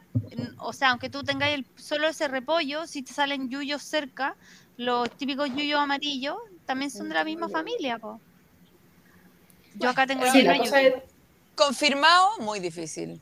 [0.59, 4.35] o sea, aunque tú tengáis solo ese repollo, si te salen yuyos cerca,
[4.77, 8.19] los típicos yuyos amarillos también son de la misma familia, po.
[9.79, 10.45] Yo acá tengo sí,
[11.55, 13.19] Confirmado, muy difícil.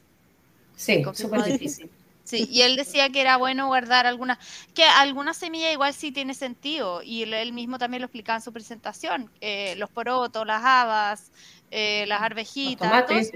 [0.76, 1.90] Sí, súper difícil.
[2.26, 4.40] Sí, y él decía que era bueno guardar algunas,
[4.74, 8.52] que algunas semillas igual sí tiene sentido, y él mismo también lo explicaba en su
[8.52, 11.32] presentación, eh, los porotos, las habas,
[11.70, 13.32] eh, las arvejitas,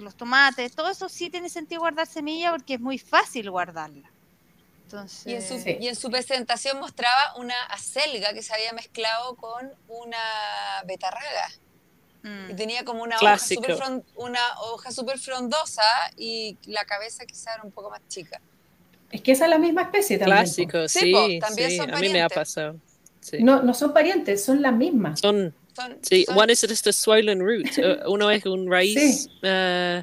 [0.00, 0.74] los tomates.
[0.74, 4.10] Todo eso, sí tiene sentido guardar semilla porque es muy fácil guardarla.
[4.84, 5.26] Entonces...
[5.26, 9.70] Y, en su, y en su presentación mostraba una acelga que se había mezclado con
[9.86, 10.16] una
[10.86, 11.50] betarraga.
[12.48, 12.56] Y mm.
[12.56, 13.76] tenía como una hoja, super
[14.16, 15.82] una hoja super frondosa
[16.16, 18.40] y la cabeza quizá era un poco más chica.
[19.10, 20.38] Es que esa es la misma especie también.
[20.38, 22.76] Clásico, sí, también son a mí me ha pasado.
[23.40, 25.20] No, no son parientes, son las mismas.
[25.20, 25.54] Son,
[26.02, 27.66] sí, one is just a swollen root.
[28.06, 30.02] Uno es un raíz, uh,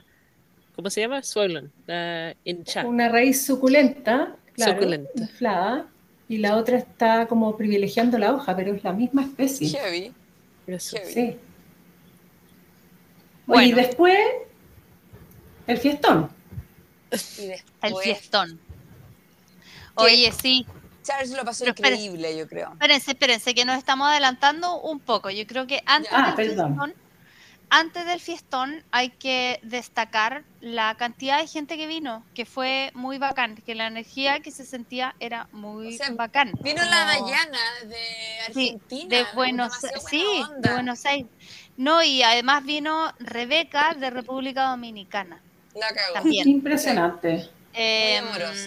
[0.76, 1.22] ¿cómo se llama?
[1.24, 2.88] Swollen, uh, hinchada.
[2.88, 5.12] Una raíz suculenta, claro, suculenta.
[5.16, 5.88] inflada,
[6.28, 9.70] y la otra está como privilegiando la hoja, pero es la misma especie.
[9.70, 10.12] Heavy.
[10.80, 11.38] Sí.
[13.46, 13.68] Bueno.
[13.68, 14.20] y después,
[15.68, 16.30] el fiestón.
[17.12, 18.60] El fiestón.
[19.96, 20.66] Oye, sí.
[21.04, 22.72] Charles lo pasó increíble, yo creo.
[22.74, 25.30] Espérense, espérense, que nos estamos adelantando un poco.
[25.30, 26.96] Yo creo que antes ah, del fiestón,
[27.70, 33.18] antes del fiestón hay que destacar la cantidad de gente que vino, que fue muy
[33.18, 36.54] bacán, que la energía que se sentía era muy bacán.
[36.62, 39.10] Vino la Dayana de Argentina.
[39.10, 39.74] de Buenos,
[40.10, 40.26] sí,
[40.58, 41.30] de Buenos Aires.
[41.78, 45.42] No, y además vino Rebeca de República Dominicana.
[45.74, 46.48] La También.
[46.48, 47.50] Impresionante.
[47.74, 48.22] Eh,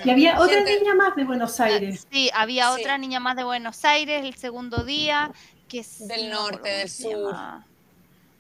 [0.04, 2.06] y había otra niña más de Buenos Aires.
[2.10, 5.30] Sí, había otra niña más de Buenos Aires el segundo día.
[5.66, 7.34] Que del norte, del sur.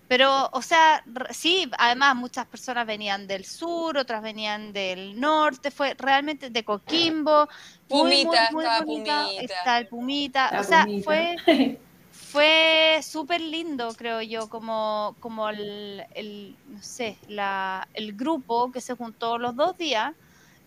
[0.08, 5.94] Pero, o sea, sí, además muchas personas venían del sur, otras venían del norte, fue
[5.98, 7.46] realmente de Coquimbo.
[7.86, 9.26] Pumita, muy, Pumita.
[9.38, 10.60] Está el Pumita.
[10.60, 11.36] o sea, fue
[12.30, 18.82] fue súper lindo, creo yo, como, como el, el no sé, la, el grupo que
[18.82, 20.14] se juntó los dos días.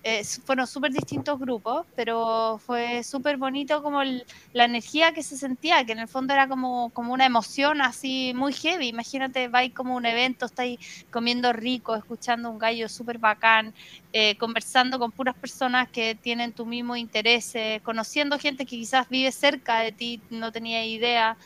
[0.03, 5.85] Eh, fueron súper distintos grupos, pero fue súper bonito como la energía que se sentía,
[5.85, 8.87] que en el fondo era como, como una emoción así muy heavy.
[8.87, 10.79] Imagínate, vais como un evento, estáis
[11.11, 13.75] comiendo rico, escuchando un gallo súper bacán,
[14.11, 19.31] eh, conversando con puras personas que tienen tu mismo interés, conociendo gente que quizás vive
[19.31, 21.37] cerca de ti, no tenía idea,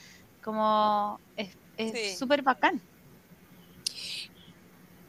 [0.41, 2.81] como es súper bacán.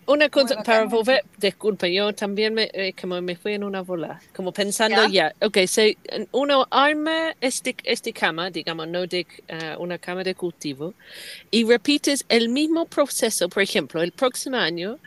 [0.07, 4.21] Una cosa, para volver, disculpa, yo también me, eh, como me fui en una bola,
[4.35, 5.83] como pensando ya, ok, so,
[6.31, 10.95] uno arma este, este cama, digamos, no de eh, una cama de cultivo,
[11.51, 14.99] y repites el mismo proceso, por ejemplo, el próximo año,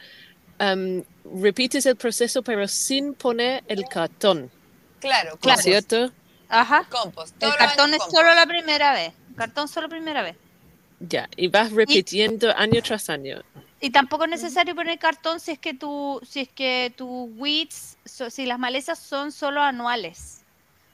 [0.60, 1.02] um,
[1.42, 4.52] repites el proceso pero sin poner el cartón.
[5.00, 5.62] Claro, claro.
[5.62, 6.12] ¿Cierto?
[6.50, 6.86] Ajá.
[7.40, 10.36] el cartón es solo la primera vez, cartón solo primera vez.
[11.00, 13.42] Ya, y vas repitiendo año tras año.
[13.82, 17.98] Y tampoco es necesario poner cartón si es que tu, si es que tu weeds,
[18.04, 20.42] si las malezas son solo anuales.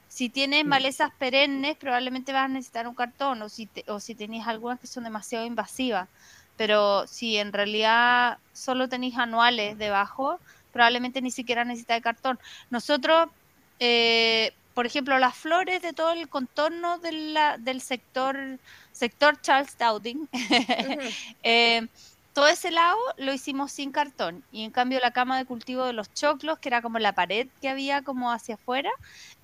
[0.08, 4.48] Si tienes malezas perennes, probablemente vas a necesitar un cartón, o si, o si tenéis
[4.48, 6.08] algunas que son demasiado invasivas.
[6.58, 10.40] Pero si en realidad solo tenéis anuales debajo,
[10.72, 12.40] probablemente ni siquiera necesitáis cartón.
[12.70, 13.30] Nosotros,
[13.80, 18.38] eh, por ejemplo, las flores de todo el contorno de la, del sector,
[18.94, 20.30] sector Charles Dowding,
[22.36, 25.94] todo ese lado lo hicimos sin cartón y en cambio la cama de cultivo de
[25.94, 28.92] los choclos, que era como la pared que había como hacia afuera,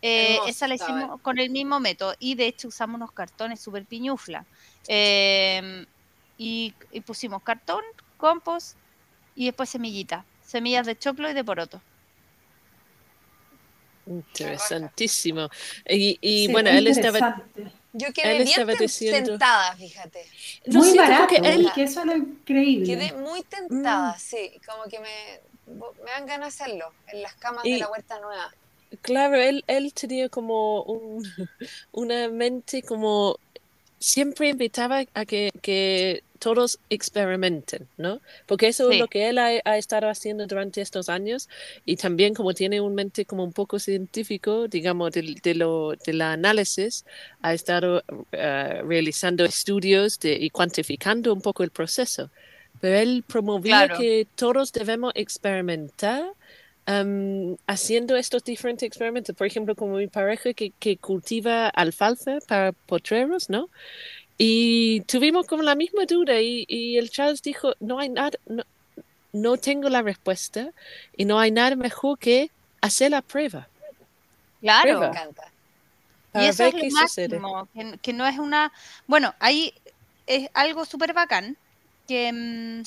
[0.01, 3.85] eh, esa la hicimos con el mismo método y de hecho usamos unos cartones súper
[3.85, 4.45] piñufla
[4.89, 5.85] em,
[6.37, 6.73] y,
[7.05, 7.81] pusimos cartón,
[8.17, 8.75] compost
[9.35, 11.81] y después semillitas, semillas de choclo y de poroto.
[14.05, 15.47] Interesantísimo.
[15.87, 17.41] Y, y bueno, él estaba
[17.93, 20.25] Yo Él quedé bien ten- diciendo- tentada, fíjate.
[20.67, 22.85] Muy barato, porque él- que eso es lo increíble.
[22.85, 24.51] Quedé muy tentada, sí.
[24.65, 25.41] Como que me,
[26.03, 28.53] me dan ganas de hacerlo en las camas Y- de la huerta nueva.
[29.01, 31.23] Claro, él, él tenía como un,
[31.93, 33.37] una mente como
[33.99, 38.21] siempre invitaba a que, que todos experimenten, ¿no?
[38.47, 38.95] Porque eso Sí.
[38.95, 41.47] es lo que él ha, ha estado haciendo durante estos años
[41.85, 46.21] y también como tiene un mente como un poco científico, digamos, del- de, lo, del
[46.21, 47.05] análisis,
[47.41, 52.31] ha estado eh, realizando estudios de, y cuantificando un poco el proceso.
[52.79, 53.97] Pero él promovía Claro.
[53.99, 56.23] que todos debemos experimentar
[56.85, 59.35] am, haciendo estos diferentes experimentos.
[59.35, 63.69] Por ejemplo, como mi pareja que, que cultiva alfalfa para potreros, ¿no?
[64.43, 68.63] Y tuvimos como la misma duda y, y el Charles dijo, no hay nada, no,
[69.33, 70.71] no tengo la respuesta
[71.15, 72.49] y no hay nada mejor que
[72.81, 73.67] hacer la prueba.
[74.61, 74.97] Claro.
[75.11, 75.13] Prueba.
[76.33, 78.71] Y eso es lo máximo, que, que no es una...
[79.05, 79.75] Bueno, ahí
[80.25, 81.55] es algo súper bacán,
[82.07, 82.81] que, mm,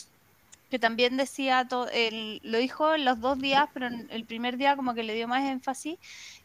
[0.73, 4.57] que también decía, to- el- lo dijo en los dos días, pero en el primer
[4.57, 5.99] día como que le dio más énfasis,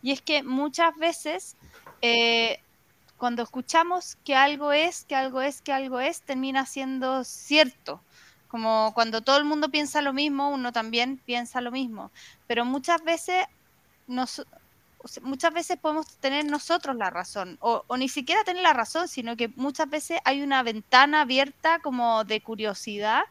[0.03, 1.55] y es que muchas veces
[2.03, 2.59] eh,
[3.19, 8.01] cuando escuchamos que algo es, que algo es, que algo es, termina siendo cierto.
[8.47, 12.11] Como cuando todo el mundo piensa lo mismo, uno también piensa lo mismo.
[12.47, 13.45] Pero muchas veces
[15.21, 19.49] muchas veces podemos tener nosotros la razón, o ni siquiera tener la razón, sino que
[19.55, 23.21] muchas veces hay una ventana abierta como de curiosidad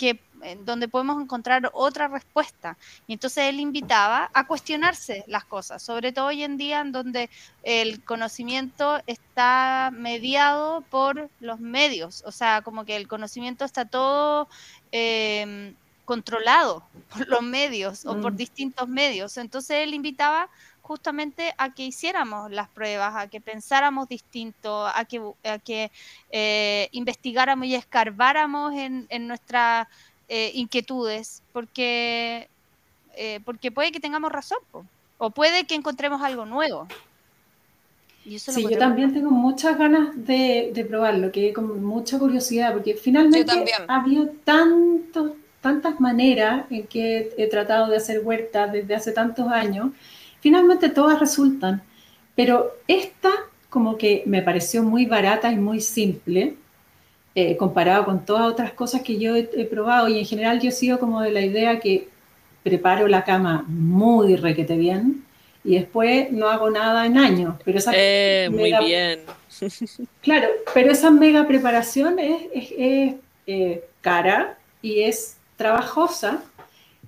[0.00, 2.78] que en donde podemos encontrar otra respuesta.
[3.06, 7.28] Y entonces él invitaba a cuestionarse las cosas, sobre todo hoy en día en donde
[7.62, 14.48] el conocimiento está mediado por los medios, o sea, como que el conocimiento está todo
[14.90, 15.74] eh,
[16.10, 16.74] controlado
[17.10, 18.36] por los medios o por Mm.
[18.36, 19.36] distintos medios.
[19.36, 20.50] Entonces él invitaba
[20.80, 25.92] justamente a que hiciéramos las pruebas, a que pensáramos distinto, a que, a que
[26.30, 29.86] eh, investigáramos y escarbáramos en, en nuestras
[30.28, 32.50] eh, inquietudes, porque,
[33.12, 34.88] eh, porque puede que tengamos razón, po,
[35.18, 36.92] o puede que encontremos algo nuevo.
[38.24, 42.18] Y eso lo Sí, yo también tengo muchas ganas de, de probarlo, que con mucha
[42.18, 48.72] curiosidad, porque finalmente ha habido tantos, tantas maneras en que he tratado de hacer huertas
[48.72, 49.90] desde hace tantos años,
[50.40, 51.82] finalmente todas resultan,
[52.34, 53.30] pero esta
[53.68, 56.54] como que me pareció muy barata y muy simple,
[57.34, 60.70] eh, comparado con todas otras cosas que yo he, he probado, y en general yo
[60.72, 62.08] sigo como de la idea que
[62.64, 65.24] preparo la cama muy requete bien,
[65.62, 69.20] y después no hago nada en años, pero esa Eh, muy mega- bien.
[70.22, 73.14] Claro, pero esa mega preparación es, es- es,
[73.46, 76.42] eh, cara y es trabajosa.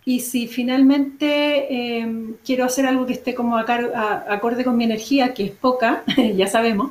[0.05, 1.29] Y si finalmente
[1.71, 6.03] eh, quiero hacer algo que esté como acorde con mi energía, que es poca,
[6.37, 6.91] ya sabemos,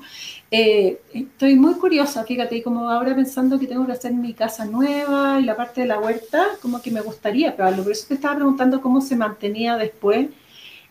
[0.50, 4.66] eh, estoy muy curiosa, fíjate, y como ahora pensando que tengo que hacer mi casa
[4.66, 7.84] nueva y la parte de la huerta, como que me gustaría probarlo.
[7.84, 10.28] Por eso te estaba preguntando cómo se mantenía después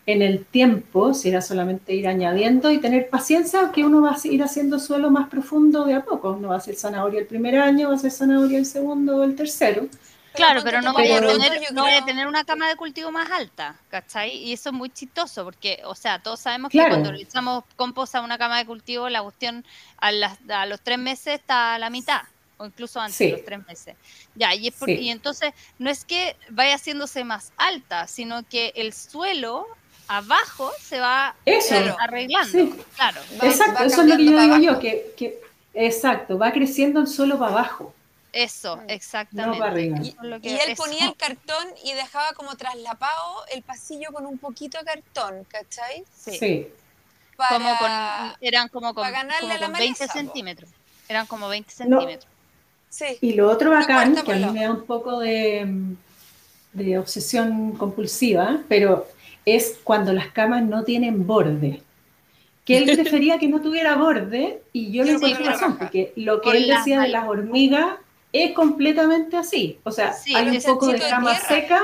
[0.07, 4.29] en el tiempo, si era solamente ir añadiendo y tener paciencia, que uno va a
[4.29, 6.37] ir haciendo suelo más profundo de a poco.
[6.41, 9.25] No va a ser zanahoria el primer año, va a ser zanahoria el segundo o
[9.25, 9.89] el tercero.
[10.35, 13.31] Claro, pero no vaya, a tener, no vaya a tener una cama de cultivo más
[13.31, 14.31] alta, ¿cachai?
[14.37, 16.89] Y eso es muy chistoso, porque, o sea, todos sabemos Claro.
[16.89, 19.65] que cuando le echamos compost a una cama de cultivo, la cuestión
[19.99, 22.23] a, las- a los tres meses está a la mitad,
[22.59, 23.27] o incluso antes Sí.
[23.27, 23.97] de los tres meses.
[24.35, 24.95] Ya, y, es por- Sí.
[25.01, 29.67] y entonces no es que vaya haciéndose más alta, sino que el suelo
[30.09, 31.75] abajo se va Eso.
[32.01, 32.75] arreglando, Sí.
[32.97, 33.21] claro.
[33.43, 35.41] Va- exacto, va eso es lo que yo digo yo, que, que-
[35.75, 37.95] exacto, va creciendo el suelo para abajo.
[38.33, 39.59] Eso, exactamente.
[39.59, 39.99] No para arriba.
[40.03, 40.83] Y, lo que- y él eso.
[40.83, 46.05] ponía el cartón y dejaba como traslapado el pasillo con un poquito de cartón, ¿cachai?
[46.17, 46.33] Sí.
[46.39, 46.69] Sí.
[47.37, 47.57] Para...
[47.57, 47.91] como con,
[48.41, 50.13] eran como con, para ganarle como a la con 20 maleza, po.
[50.13, 50.71] centímetros.
[51.09, 51.99] Eran como 20 No.
[52.01, 52.33] centímetros.
[52.89, 53.05] Sí.
[53.21, 55.67] Y lo otro bacán, que a mí me da un poco de,
[56.73, 59.09] de obsesión compulsiva, pero
[59.45, 61.83] es cuando las camas no tienen borde.
[62.65, 66.41] Que él prefería que no tuviera borde y yo le Sí, encuentro razón, porque lo
[66.41, 67.95] que él decía de las hormigas
[68.33, 69.79] es completamente así.
[69.85, 71.83] O sea, Sí, hay un poco de cama seca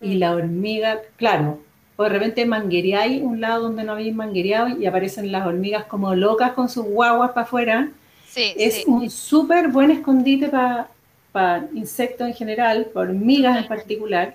[0.00, 0.18] y Mm.
[0.18, 1.60] la hormiga, claro,
[1.96, 6.14] o de repente manguereáis un lado donde no habéis manguereado y aparecen las hormigas como
[6.14, 7.90] locas con sus guaguas para afuera.
[8.28, 8.84] Sí, Es sí.
[8.86, 14.34] un súper buen escondite para insectos en general, para hormigas en particular.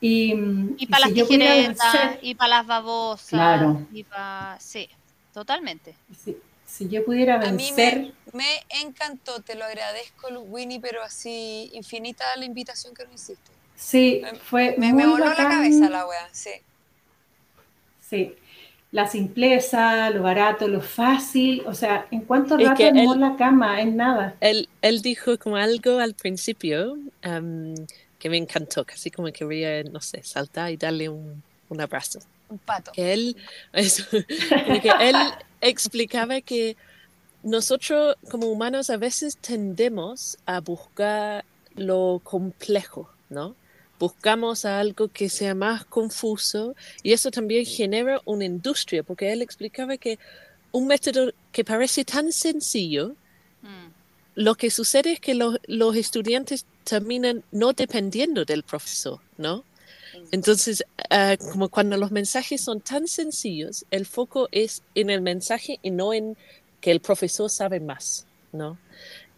[0.00, 3.28] Y, mm, Y para si las tijeretas, vencer- y para las babosas.
[3.28, 3.80] Claro.
[3.92, 4.56] Y para...
[4.58, 4.88] Sí,
[5.32, 5.94] totalmente.
[6.16, 6.36] si,
[6.70, 11.70] si yo pudiera A mí vencer, me, me encantó, te lo agradezco, Winnie, pero así
[11.74, 13.50] infinita la invitación que nos hiciste.
[13.76, 15.44] sí, me- fue Me, muy me voló bacán.
[15.48, 16.50] la cabeza la wea, sí.
[18.00, 18.34] Sí.
[18.92, 23.20] la simpleza, lo barato, lo fácil, o sea, ¿en cuánto Es rato que armó él-
[23.20, 23.80] la cama?
[23.80, 24.34] En nada.
[24.40, 27.74] Él, él dijo como algo al principio am,
[28.18, 32.18] que me encantó, casi como que quería, no sé, saltar y darle un, un abrazo.
[32.50, 32.92] Un pato.
[32.96, 33.36] él,
[33.72, 35.16] eso, que él
[35.60, 36.76] explicaba que
[37.42, 41.44] nosotros como humanos a veces tendemos a buscar
[41.76, 43.54] lo complejo, ¿no?
[43.98, 49.96] Buscamos algo que sea más confuso y eso también genera una industria, porque él explicaba
[49.96, 50.18] que
[50.72, 53.14] un método que parece tan sencillo,
[53.62, 53.92] Mm.
[54.36, 59.64] lo que sucede es que los, los estudiantes terminan no dependiendo del profesor, ¿no?
[60.30, 65.78] Entonces, ah, como cuando los mensajes son tan sencillos, el foco es en el mensaje
[65.82, 66.36] y no en
[66.80, 68.80] que el profesor sabe más, ¿no?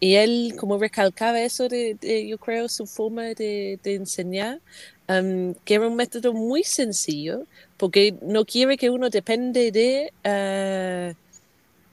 [0.00, 4.62] Y él como recalcaba eso de, de, yo creo, su forma de, de enseñar,
[5.06, 7.46] am, que era un método muy sencillo,
[7.76, 11.14] porque no quiere que uno depende de, ah,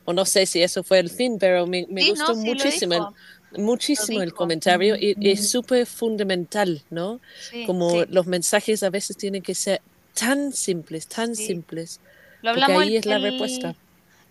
[0.05, 2.45] o no sé si eso fue el fin, pero me, me Sí, gustó no, sí,
[2.45, 3.11] muchísimo,
[3.57, 7.19] muchísimo el comentario y, es súper fundamental, ¿no?
[7.51, 8.05] sí, como sí.
[8.09, 9.81] los mensajes a veces tienen que ser
[10.13, 11.47] tan simples, tan Sí.
[11.47, 11.99] simples,
[12.41, 13.75] Lo porque hablamos ahí el- es la respuesta.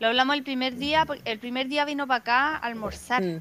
[0.00, 3.36] Lo hablamos el primer día, el primer día vino para acá a almorzar, Mm,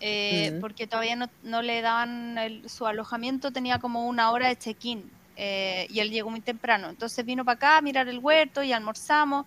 [0.00, 0.60] eh, Mm.
[0.60, 5.10] porque todavía no, no le daban el- su alojamiento, tenía como una hora de check-in
[5.36, 6.90] eh, y él llegó muy temprano.
[6.90, 9.46] Entonces vino para acá a mirar el huerto y almorzamos.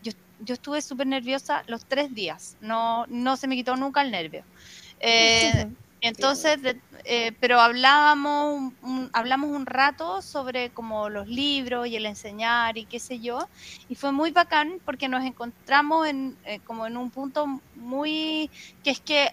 [0.00, 4.12] Yo, yo estuve súper nerviosa los tres días, no, no se me quitó nunca el
[4.12, 4.44] nervio.
[5.00, 5.66] Eh,
[6.00, 12.06] entonces, de- eh, pero hablábamos, un- hablamos un rato sobre como los libros y el
[12.06, 13.38] enseñar y qué sé yo,
[13.88, 18.50] y fue muy bacán porque nos encontramos en, eh, como en un punto muy,
[18.82, 19.30] que es que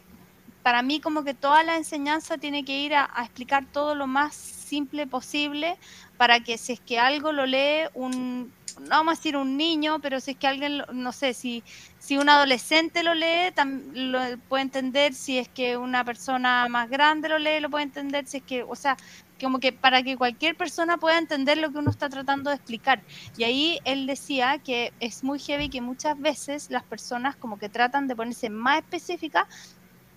[0.63, 4.07] para mí como que toda la enseñanza tiene que ir a, a explicar todo lo
[4.07, 5.77] más simple posible
[6.17, 9.99] para que si es que algo lo lee un, no vamos a decir un niño,
[9.99, 11.63] pero si es que alguien, no sé, si,
[11.99, 13.53] si un adolescente lo lee,
[13.93, 14.19] lo
[14.49, 18.37] puede entender, si es que una persona más grande lo lee, lo puede entender, si
[18.37, 18.97] es que, o sea,
[19.41, 23.01] como que para que cualquier persona pueda entender lo que uno está tratando de explicar.
[23.37, 27.69] Y ahí él decía que es muy heavy que muchas veces las personas como que
[27.69, 29.47] tratan de ponerse más específicas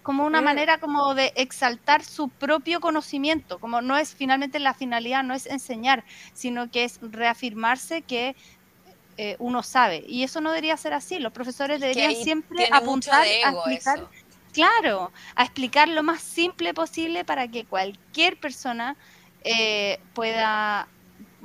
[0.05, 5.25] como una manera como de exaltar su propio conocimiento, como no es finalmente la finalidad,
[5.25, 8.37] no es enseñar, sino que es reafirmarse que
[9.17, 10.05] eh, uno sabe.
[10.07, 11.19] Y eso no debería ser así.
[11.19, 14.11] Los profesores deberían siempre apuntar de a explicar, eso.
[14.53, 18.97] claro, a explicar lo más simple posible para que cualquier persona
[19.43, 20.87] eh, pueda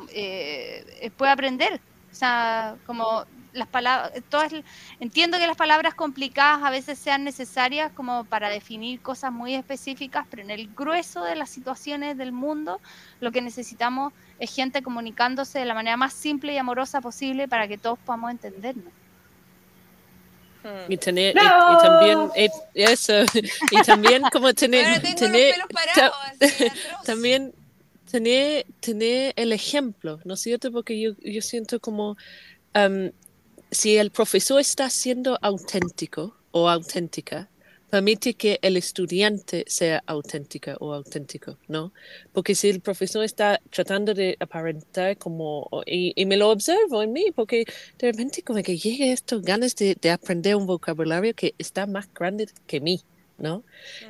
[0.09, 1.79] eh, pueda aprender.
[2.11, 3.23] O sea, como
[3.53, 4.53] las palabras, todas,
[4.99, 10.25] entiendo que las palabras complicadas a veces sean necesarias como para definir cosas muy específicas,
[10.29, 12.79] pero en el grueso de las situaciones del mundo
[13.19, 17.67] lo que necesitamos es gente comunicándose de la manera más simple y amorosa posible para
[17.67, 18.93] que todos podamos entendernos.
[20.89, 21.79] Y, tener, y, ¡Bravo!
[21.79, 23.13] y también, eh, eso,
[23.71, 26.17] y también como tener, tener, parados,
[27.05, 27.53] también
[28.11, 30.71] tener, tener el ejemplo, ¿no es cierto?
[30.71, 32.17] Porque yo, yo siento como
[32.73, 33.11] am,
[33.71, 37.49] si el profesor está siendo auténtico o auténtica,
[37.89, 41.91] permite que el estudiante sea auténtica o auténtico, ¿no?
[42.33, 47.13] Porque si el profesor está tratando de aparentar como, y, y me lo observo en
[47.13, 47.65] mí, porque
[47.97, 52.07] de repente como que llega estas ganas de, de aprender un vocabulario que está más
[52.13, 53.01] grande que mí,
[53.39, 53.63] ¿no?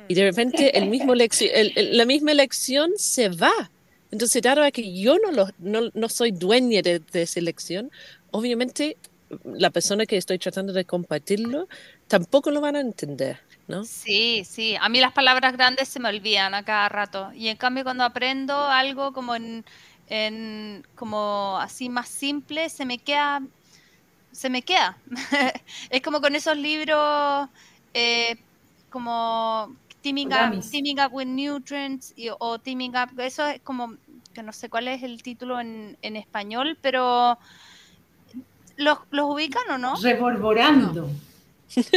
[0.08, 3.70] Y de repente el mismo el- el- la misma lección se va.
[4.10, 7.90] Entonces, dado que yo no, lo, no, no soy dueña de, de esa lección,
[8.32, 8.96] obviamente
[9.44, 11.68] la persona que estoy tratando de compartirlo
[12.06, 13.90] tampoco lo van a entender, ¿no?
[14.02, 14.76] Sí, sí.
[14.80, 17.32] A mí las palabras grandes se me olvidan a cada rato.
[17.32, 19.64] Y en cambio cuando aprendo algo como en,
[20.06, 23.40] en como así más simple, se me queda,
[24.32, 25.02] se me queda.
[25.90, 27.48] es como con esos libros
[27.94, 28.36] eh,
[28.90, 33.96] como teaming up, teaming up with nutrients y- o teaming up, eso es como
[34.34, 37.38] que no sé cuál es el título en, en español, pero
[38.80, 39.94] los, los ubican o no?
[40.00, 41.10] Reborborando.
[41.76, 41.90] Es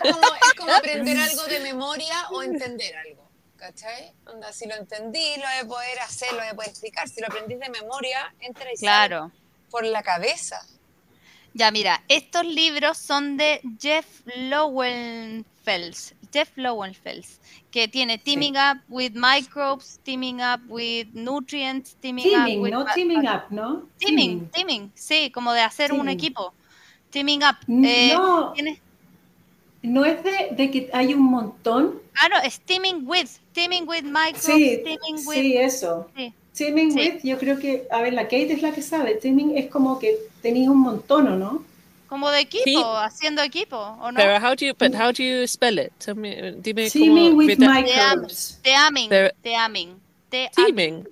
[0.00, 3.22] como, es como aprender algo de memoria o entender algo.
[3.56, 4.12] ¿Cachai?
[4.26, 7.08] Onda, si lo entendí, lo voy a poder hacer, lo voy a poder explicar.
[7.08, 9.30] Si lo aprendí de memoria, entra y sale Claro.
[9.70, 10.60] por la cabeza.
[11.54, 16.14] Ya, mira, estos libros son de Jeff Lowenfels.
[16.32, 17.40] Jeff Lowenfels,
[17.70, 22.70] que tiene Teaming Up with Microbes, Teaming Up with Nutrients, Teaming, Teaming, Up with...
[22.72, 23.86] no teaming up, ¿no?
[23.98, 26.54] Teaming, teaming, sí, como de hacer un equipo.
[27.10, 27.56] Teaming Up.
[27.68, 28.54] Eh, no,
[29.82, 32.00] no es de, de que hay un montón.
[32.16, 35.36] ah, no, es Teaming with, Teaming with Microbes, Sí, Teaming with...
[35.36, 36.08] sí, eso.
[36.16, 36.98] Sí, Teaming Sí.
[36.98, 39.14] with, yo creo que, a ver, la Kate es la que sabe.
[39.14, 41.64] Teaming es como que tenéis un montón, ¿o no?
[42.08, 42.76] Como de equipo, Sí.
[42.76, 44.16] haciendo equipo, ¿o no?
[44.18, 45.92] Pero how do you, but how do you spell it?
[45.98, 47.38] Tell me, dime Teaming cómo.
[47.38, 48.60] with microbes.
[48.62, 49.08] Teaming.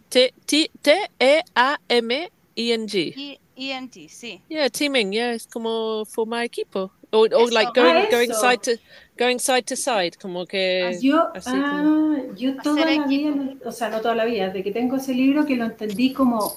[0.08, 3.38] T T T E A M E N G.
[3.56, 4.40] ENT, sí.
[4.48, 5.12] Yeah, teaming.
[5.12, 6.90] Yeah, es como formar equipo.
[7.12, 7.52] Or, or Eso.
[7.52, 8.40] like Ah, going going eso.
[8.40, 8.78] side to
[9.20, 13.28] going side to side, como que Yo, así ah, como- yo toda Hacer la vida,
[13.30, 13.68] equipo.
[13.68, 16.54] o sea, no toda la vida, desde que tengo ese libro que lo entendí como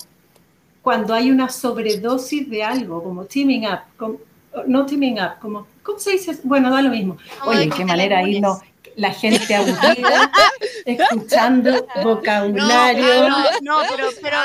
[0.81, 4.19] cuando hay una sobredosis de algo, como teaming up, como-
[4.67, 6.37] no teaming up, como, ¿cómo se dice?
[6.43, 7.17] Bueno, da lo mismo.
[7.45, 8.61] Oye, qué manera no,
[8.95, 10.31] la gente aburrida,
[10.85, 13.29] escuchando vocabulario.
[13.29, 14.37] No, no, no, pero,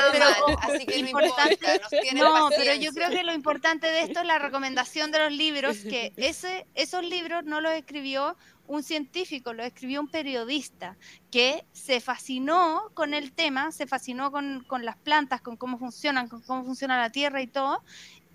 [0.61, 1.81] así que importante-
[2.15, 6.13] No, yo creo que lo importante de esto es la recomendación de los libros, que
[6.17, 8.35] ese, esos libros no los escribió
[8.67, 10.95] un científico, los escribió un periodista
[11.31, 16.27] que se fascinó con el tema, se fascinó con, con las plantas, con cómo funcionan,
[16.29, 17.83] con cómo funciona la tierra y todo.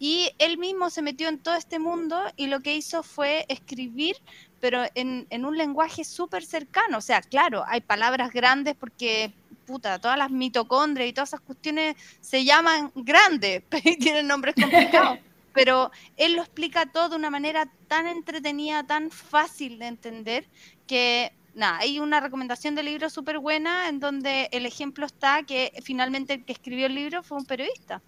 [0.01, 4.17] Y él mismo se metió en todo este mundo y lo que hizo fue escribir,
[4.65, 6.97] pero en, en un lenguaje súper cercano.
[6.97, 9.35] O sea, claro, hay palabras grandes porque,
[9.67, 15.19] puta, todas las mitocondrias y todas esas cuestiones se llaman grandes y tienen nombres complicados.
[15.53, 20.47] Pero él lo explica todo de una manera tan entretenida, tan fácil de entender,
[20.87, 25.75] que nada, hay una recomendación de libro súper buena en donde el ejemplo está que
[25.83, 28.01] finalmente el que escribió el libro fue un periodista.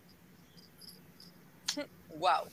[2.19, 2.49] Wow.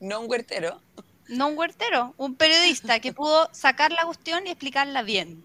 [0.00, 0.80] no un huertero.
[1.28, 5.42] No un huertero, un periodista que pudo sacar la cuestión y explicarla bien.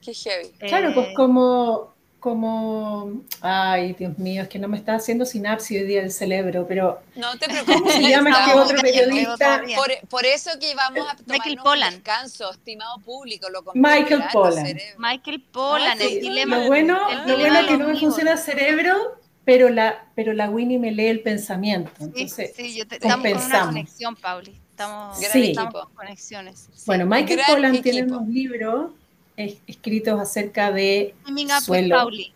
[0.00, 0.48] Qué heavy.
[0.58, 5.80] Claro, pues Eh, como, como, ay, Dios mío, es que no me está haciendo sinapsis
[5.82, 7.76] hoy día el cerebro, pero No te preocupes.
[7.82, 9.62] ¿cómo se llama este otro periodista?
[9.76, 11.94] Por, por eso que vamos a tomar Michael un Pollan.
[11.94, 13.48] descanso, estimado público.
[13.50, 14.76] Lo Michael Pollan.
[14.98, 16.18] Michael Pollan, Ah, el sí.
[16.20, 16.58] dilema.
[16.58, 20.06] Lo bueno, el lo dilema bueno es que no me funciona el cerebro, pero la,
[20.16, 21.90] pero la Winnie me lee el pensamiento.
[21.98, 23.66] Sí, Entonces, sí, yo te- estamos con una compensamos.
[23.66, 24.56] conexión, Pauli.
[24.72, 25.50] Estamos, Gran Sí.
[25.50, 25.86] estamos equipo.
[25.86, 26.68] con conexiones.
[26.74, 26.82] sí.
[26.86, 28.90] bueno, Michael Gran Pollan tiene unos libros
[29.36, 31.96] es- escritos acerca de Teaming up with suelo.
[31.96, 32.32] Pauli.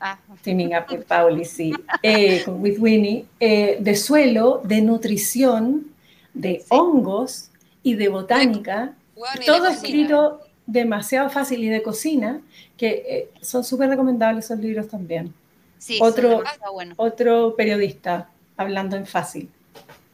[0.00, 1.72] Ah, Teaming Up with Pauli, sí,
[2.02, 5.86] eh, con with Winnie, eh, de suelo, de nutrición,
[6.34, 6.66] de Sí.
[6.70, 7.50] hongos
[7.82, 8.94] y de botánica.
[9.16, 12.40] Bueno, y todo escrito demasiado fácil y de cocina,
[12.76, 15.32] que eh, son súper recomendables esos libros también.
[15.78, 16.94] sí, Otro- buenos.
[16.98, 19.50] Otro periodista hablando en fácil.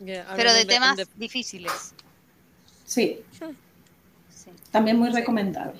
[0.04, 1.94] Yeah, Pero de temas difíciles.
[2.86, 3.20] Sí,
[4.30, 4.50] Sí.
[4.70, 5.16] también muy Sí.
[5.16, 5.78] recomendable.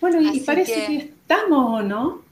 [0.00, 0.96] Bueno, y, parece que- que...
[1.04, 2.22] estamos, ¿o no?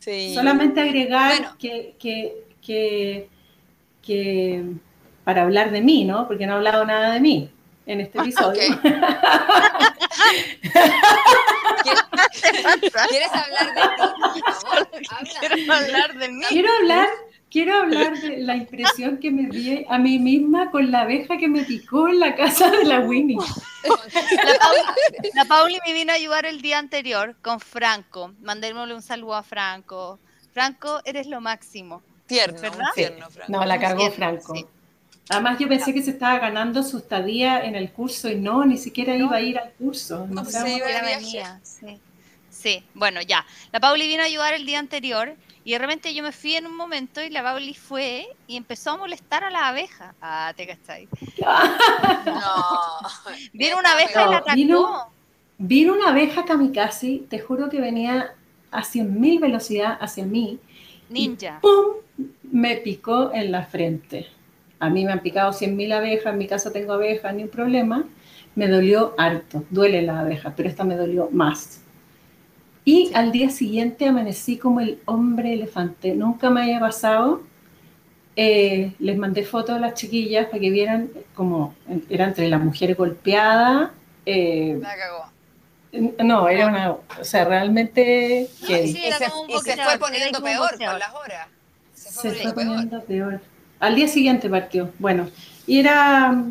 [0.00, 0.32] Sí.
[0.34, 1.56] Solamente agregar Bueno.
[1.58, 3.28] que, que, que,
[4.02, 4.64] que
[5.24, 6.26] para hablar de mí, ¿no?
[6.26, 7.50] Porque no he hablado nada de mí
[7.86, 8.62] en este episodio.
[13.08, 13.82] ¿Quieres hablar de
[14.34, 14.40] ti?
[14.42, 15.40] Por favor, habla.
[15.40, 16.44] Quiero hablar de mí.
[16.48, 17.08] Quiero hablar,
[17.50, 21.48] quiero hablar de la impresión que me di a mí misma con la abeja que
[21.48, 23.36] me picó en la casa de la Winnie.
[23.84, 28.34] La Pauli, la Pauli me vino a ayudar el día anterior con Franco.
[28.40, 30.18] Mandémosle un saludo a Franco.
[30.52, 32.02] Franco, eres lo máximo.
[32.26, 32.84] Tierno, ¿Verdad?
[32.94, 33.52] tierno, Franco.
[33.52, 34.54] No, la cagó Sí, Franco.
[34.54, 34.66] sí.
[35.30, 38.78] Además yo pensé que se estaba ganando su estadía en el curso y no, ni
[38.78, 40.26] siquiera iba a ir al curso.
[40.26, 41.98] No No, sé, se iba venía, sí.
[42.50, 43.46] Sí, bueno, ya.
[43.72, 45.36] La Pauli vino a ayudar el día anterior
[45.68, 48.92] y de repente yo me fui en un momento y la Pauli fue y empezó
[48.92, 50.14] a molestar a la abeja.
[50.22, 51.06] Ah, te cachai.
[52.24, 53.08] No.
[53.52, 54.54] Vino una abeja y la No, atacó.
[54.56, 55.06] vino-
[55.58, 58.34] Vino una abeja kamikaze, te juro que venía
[58.70, 60.58] a 100.000 velocidad hacia mí.
[61.10, 61.58] y Ninja.
[61.60, 61.96] ¡Pum!
[62.50, 64.26] Me picó en la frente.
[64.78, 68.04] A mí me han picado 100.000 abejas, en mi casa tengo abejas, ni un problema.
[68.54, 71.82] Me dolió harto, duele la abeja, pero esta me dolió más.
[72.90, 73.12] Y Sí.
[73.14, 76.14] al día siguiente amanecí como el hombre elefante.
[76.14, 77.42] Nunca me había pasado.
[78.34, 81.74] Eh, les mandé fotos a las chiquillas para que vieran como
[82.08, 83.92] era entre la mujer golpeada.
[84.24, 85.24] eh, La cagó.
[86.24, 88.48] no, era una, o sea, realmente.
[88.54, 90.88] Sí, era se, como un y se fue poniendo peor boxeador.
[90.92, 91.48] con las horas.
[91.94, 92.74] Se fue se poniendo fue peor.
[92.76, 93.40] poniendo peor.
[93.80, 94.92] Al día siguiente partió.
[94.98, 95.28] Bueno,
[95.66, 96.42] y era.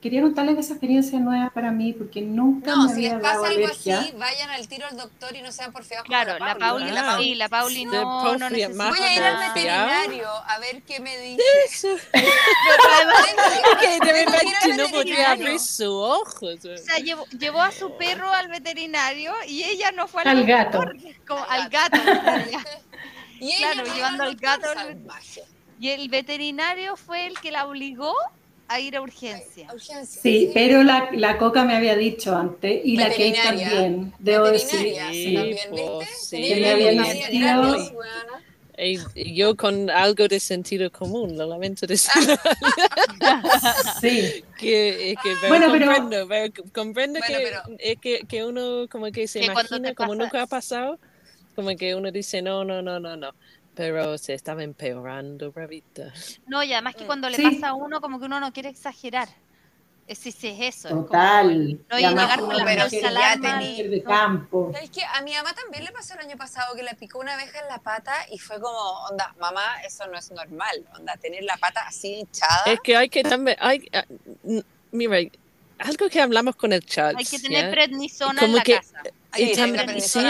[0.00, 3.34] Quería contarles esa experiencia nueva para mí porque nunca No, me si había les pasa
[3.34, 4.00] dado algo alergia.
[4.00, 7.00] así, vayan al tiro al doctor y no sean porfiados Claro, la Pauli, porque la
[7.02, 7.04] Ah.
[7.12, 8.88] Pauli, sí, la Pauli De no, no porfia, necesita.
[8.88, 11.42] Voy a ir al veterinario a ver qué me dice.
[11.66, 11.88] Eso.
[12.12, 12.24] Pero
[12.96, 13.26] además,
[13.78, 16.64] Que de Tengo que no podía abrir sus ojos.
[16.64, 20.44] o sea, llevó, llevó a su perro al veterinario y ella no fue al, Al
[20.46, 20.82] gato.
[21.26, 21.98] como Al gato.
[23.38, 25.42] Y ella Claro, va llevando al gato salvaje.
[25.78, 28.14] Y el veterinario fue el que la obligó
[28.72, 29.68] a ir a urgencia.
[29.68, 34.12] A urgencia, Sí, pero la, la coca me había dicho antes y la Kate también,
[34.18, 34.94] debo decir.
[35.10, 36.14] Sí, también, pues, ¿viste?
[36.16, 36.42] sí.
[36.48, 37.92] Que me nacido-.
[38.82, 42.10] Y yo con algo de sentido común, lo lamento decir.
[44.00, 49.10] Sí, que, que pero Bueno, pero- comprendo, pero comprendo Bueno, que, que, que uno como
[49.12, 50.98] que se imagina como pasa nunca ha pasado,
[51.54, 53.34] como que uno dice no, no, no, no, no.
[53.80, 56.12] Pero se estaba empeorando, bravita.
[56.46, 57.06] No, y además que Mm.
[57.06, 57.42] cuando le Sí.
[57.42, 59.28] pasa a uno, como que uno no quiere exagerar.
[60.06, 60.88] Es, sí, sí, es eso.
[60.88, 61.78] es como- total.
[61.88, 63.60] no, Y llegar con la pero ya alarma.
[63.60, 64.70] tení- mujer de campo.
[64.74, 65.02] ¿Sabes qué?
[65.04, 67.68] A mi mamá también le pasó el año pasado que le picó una abeja en
[67.68, 68.76] la pata y fue como,
[69.08, 72.64] onda, mamá, eso no es normal, onda, tener la pata así hinchada.
[72.66, 74.04] Es que hay que también, hay, ah,
[74.90, 75.18] mira,
[75.78, 77.14] algo que hablamos con el chat.
[77.16, 77.70] Hay que tener ¿ya?
[77.70, 79.02] prednisona Como en la que- casa.
[79.36, 79.54] Y,
[80.00, 80.20] Sí,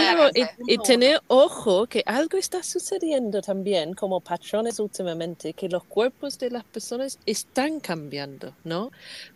[0.66, 6.38] y- y tener ojo que algo está sucediendo también como patrones últimamente, que los cuerpos
[6.38, 8.90] de las personas están cambiando, ¿no?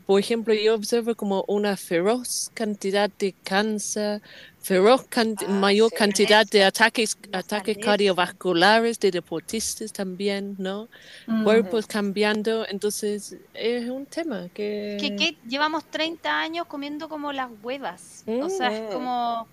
[0.07, 4.21] Por ejemplo, yo observo como una feroz cantidad de cáncer,
[4.61, 5.97] feroz canti- Ah, mayor sí.
[5.97, 10.89] cantidad de ataques, ataques cardiovasculares de deportistas también, ¿no?
[11.27, 11.45] Mm.
[11.45, 14.97] Cuerpos cambiando, entonces es un tema que...
[15.01, 18.25] que, que llevamos 30 años comiendo como las huevas.
[18.27, 18.93] O sea, es Mm.
[18.93, 19.49] como.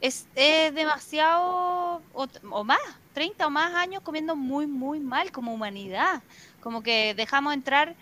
[0.00, 2.02] Es, es demasiado.
[2.14, 2.78] O, o más,
[3.12, 6.22] 30 o más años comiendo muy, muy mal como humanidad.
[6.60, 7.94] Como que dejamos entrar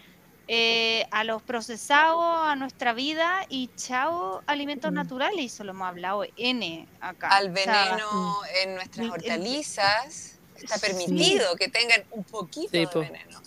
[0.51, 4.95] eh, a los procesados a nuestra vida y chao alimentos Mm.
[4.95, 5.41] naturales.
[5.41, 7.29] Y eso lo hemos hablado N acá.
[7.29, 10.87] Al O sea, veneno en nuestras el- el- hortalizas está Sí.
[10.87, 13.01] permitido que tengan un poquito Sí, de po.
[13.01, 13.41] veneno.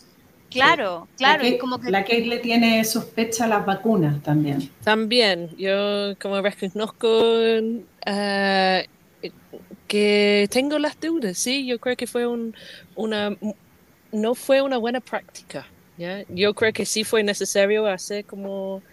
[0.52, 1.44] Claro, La claro.
[1.44, 4.72] Kate, y como que la Kate le tiene sospecha a las vacunas también.
[4.84, 7.08] También, yo como reconozco
[8.06, 8.88] eh,
[9.88, 12.56] que tengo las dudas, sí, yo creo que fue un,
[12.96, 13.38] una,
[14.12, 16.24] no fue una buena práctica, ¿ya?
[16.30, 18.84] Yo creo que sí fue necesario hacer como,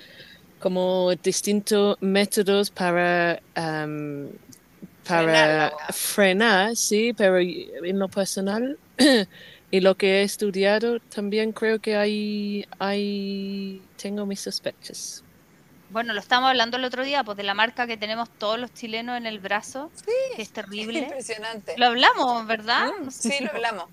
[0.59, 4.29] como distintos métodos para, um,
[5.05, 5.93] Frenar la para weá.
[5.93, 8.79] frenar, sí, pero en lo personal
[9.71, 15.23] y lo que he estudiado también creo que hay, hay, tengo mis sospechas.
[15.91, 18.73] Bueno, lo estábamos hablando el otro día, pues de la marca que tenemos todos los
[18.75, 19.91] chilenos en el brazo,
[20.37, 21.01] que es terrible.
[21.01, 21.75] Impresionante.
[21.79, 22.87] Lo hablamos, ¿verdad?
[23.03, 23.85] Mm, sí, lo hablamos.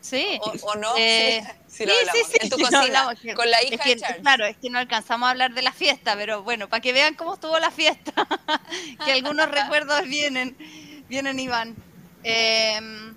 [0.00, 0.26] Sí.
[0.40, 2.22] O, o no, Eh, sí, lo sí, hablamos.
[2.26, 4.20] sí, sí, en tu sí, lo cocina, que- con la Es hija que, de Charles.
[4.22, 7.14] claro, es que no alcanzamos a hablar de la fiesta, pero bueno, para que vean
[7.14, 8.12] cómo estuvo la fiesta,
[9.04, 10.56] que algunos recuerdos vienen,
[11.08, 11.74] vienen y van.
[12.22, 13.14] Em,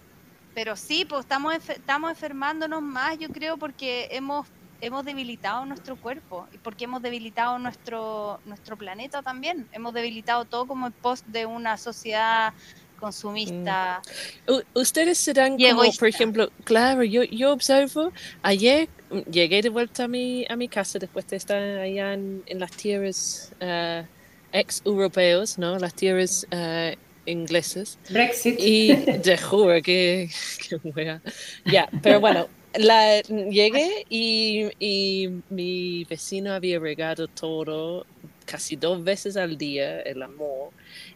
[0.57, 4.47] pero sí, pues estamos, estamos enfermándonos más, yo creo, porque hemos,
[4.81, 9.67] hemos debilitado nuestro cuerpo y porque hemos debilitado nuestro, nuestro planeta también.
[9.71, 12.53] Hemos debilitado todo como en pos de una sociedad
[12.99, 14.01] consumista.
[14.47, 19.61] U- Ustedes se dan Y como, por ejemplo, claro, yo, yo observo, ayer mm, llegué
[19.61, 23.53] de vuelta a mi, a mi casa después de estar allá en, en las tierras
[23.59, 24.07] eh,
[24.51, 25.77] ex-europeos, ¿no?
[25.77, 26.97] Las tierras eh,
[27.27, 27.99] inglesas.
[28.09, 28.55] Brexit.
[28.59, 30.29] Y te juro que,
[30.67, 31.21] que wea.
[31.65, 38.05] Ya, pero bueno, la, llegué y, y mi vecino había regado todo
[38.45, 40.69] casi dos veces al día, el amor.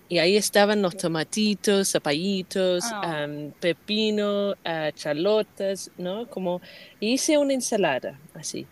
[0.09, 3.23] Y ahí estaban los tomatitos, zapallitos, Ah.
[3.23, 6.27] am, pepino, ah, chalotas, ¿no?
[6.29, 6.61] Como
[6.99, 8.67] hice una ensalada así.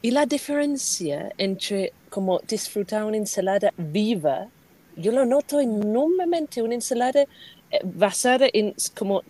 [0.00, 4.48] Y la diferencia entre como disfrutar una ensalada viva,
[4.96, 7.22] yo lo noto enormemente, una ensalada
[7.70, 9.22] eh, basada en como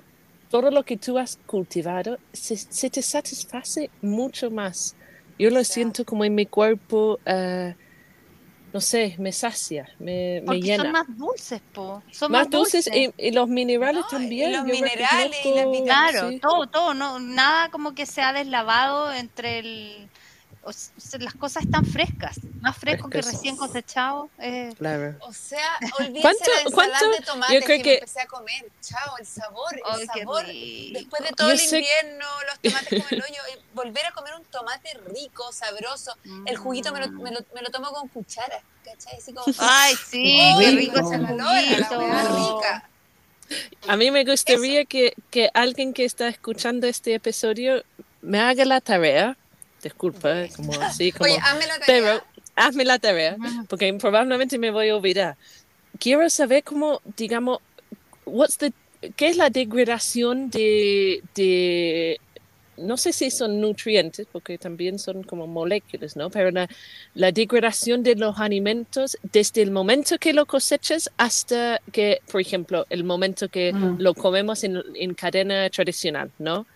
[0.50, 4.94] todo lo que tú has cultivado, se, se te satisface mucho más.
[5.38, 7.74] Yo lo siento como en mi cuerpo, eh,
[8.72, 10.82] no sé, me sacia, me, me llena.
[10.84, 12.02] son más dulces, po.
[12.10, 14.52] Son más dulces y, y los minerales No, y también.
[14.52, 16.10] los yo minerales y las reconozco- vitaminas.
[16.10, 16.38] Claro, sí.
[16.38, 20.08] todo, todo, no, nada como que se ha deslavado entre el,
[20.64, 24.30] o s- las cosas están frescas, más fresco que recién cosechado.
[24.38, 25.16] eh, Claro.
[25.20, 27.10] O sea, olvídense ¿Cuánto- la ensalada cuánto?
[27.18, 28.64] de tomates Yo creo que, que- me empecé a comer.
[28.80, 30.46] Chao, el sabor, el ay, qué sabor.
[30.46, 34.12] Después de todo Yo el sé- invierno, los tomates como el hoyo, y volver a
[34.12, 36.16] comer un tomate rico, sabroso.
[36.46, 39.18] El juguito me lo, me lo, me lo tomo con cuchara, ¿cachai?
[39.18, 39.46] Así como...
[39.58, 41.00] Ay, sí, ¡Oh, qué rico.
[41.00, 42.56] ese calor, la juguito.
[42.60, 42.88] rica!
[43.88, 47.82] A mí me gustaría que, que alguien que está escuchando este episodio
[48.20, 49.36] me haga la tarea.
[49.82, 51.24] Disculpa, como así, como...
[51.24, 51.86] Oye, hazme la tarea.
[51.86, 52.24] pero
[52.56, 53.36] hazme la tarea,
[53.68, 55.36] porque probablemente me voy a olvidar.
[55.98, 57.58] Quiero saber cómo, digamos,
[58.24, 58.72] what's the,
[59.16, 62.20] qué es la degradación de, de,
[62.76, 66.30] no sé si son nutrientes, porque también son como moléculas, ¿no?
[66.30, 66.68] Pero la,
[67.14, 72.86] la degradación de los alimentos desde el momento que lo cosechas hasta que, por ejemplo,
[72.90, 73.96] el momento que Mm.
[74.00, 76.66] lo comemos en, en cadena tradicional, ¿no?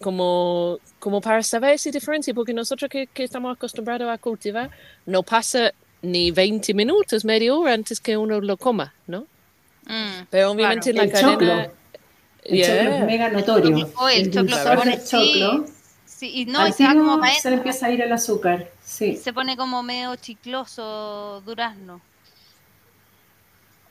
[0.00, 4.70] Como, como para saber esa diferencia, porque nosotros que, que estamos acostumbrados a cultivar,
[5.06, 5.72] no pasa
[6.02, 9.26] ni 20 minutos, media hora antes que uno lo coma, ¿no?
[9.86, 11.32] Mm, Pero obviamente El la cadena...
[11.32, 11.52] choclo.
[12.44, 12.76] El Yeah.
[12.76, 13.90] choclo es mega notorio.
[13.96, 15.64] Oh, el choclo se pone choclo,
[16.04, 18.70] Sí, y no, y se como se le empieza a ir el azúcar.
[18.84, 19.16] Sí.
[19.16, 22.00] Se pone como medio chicloso durazno.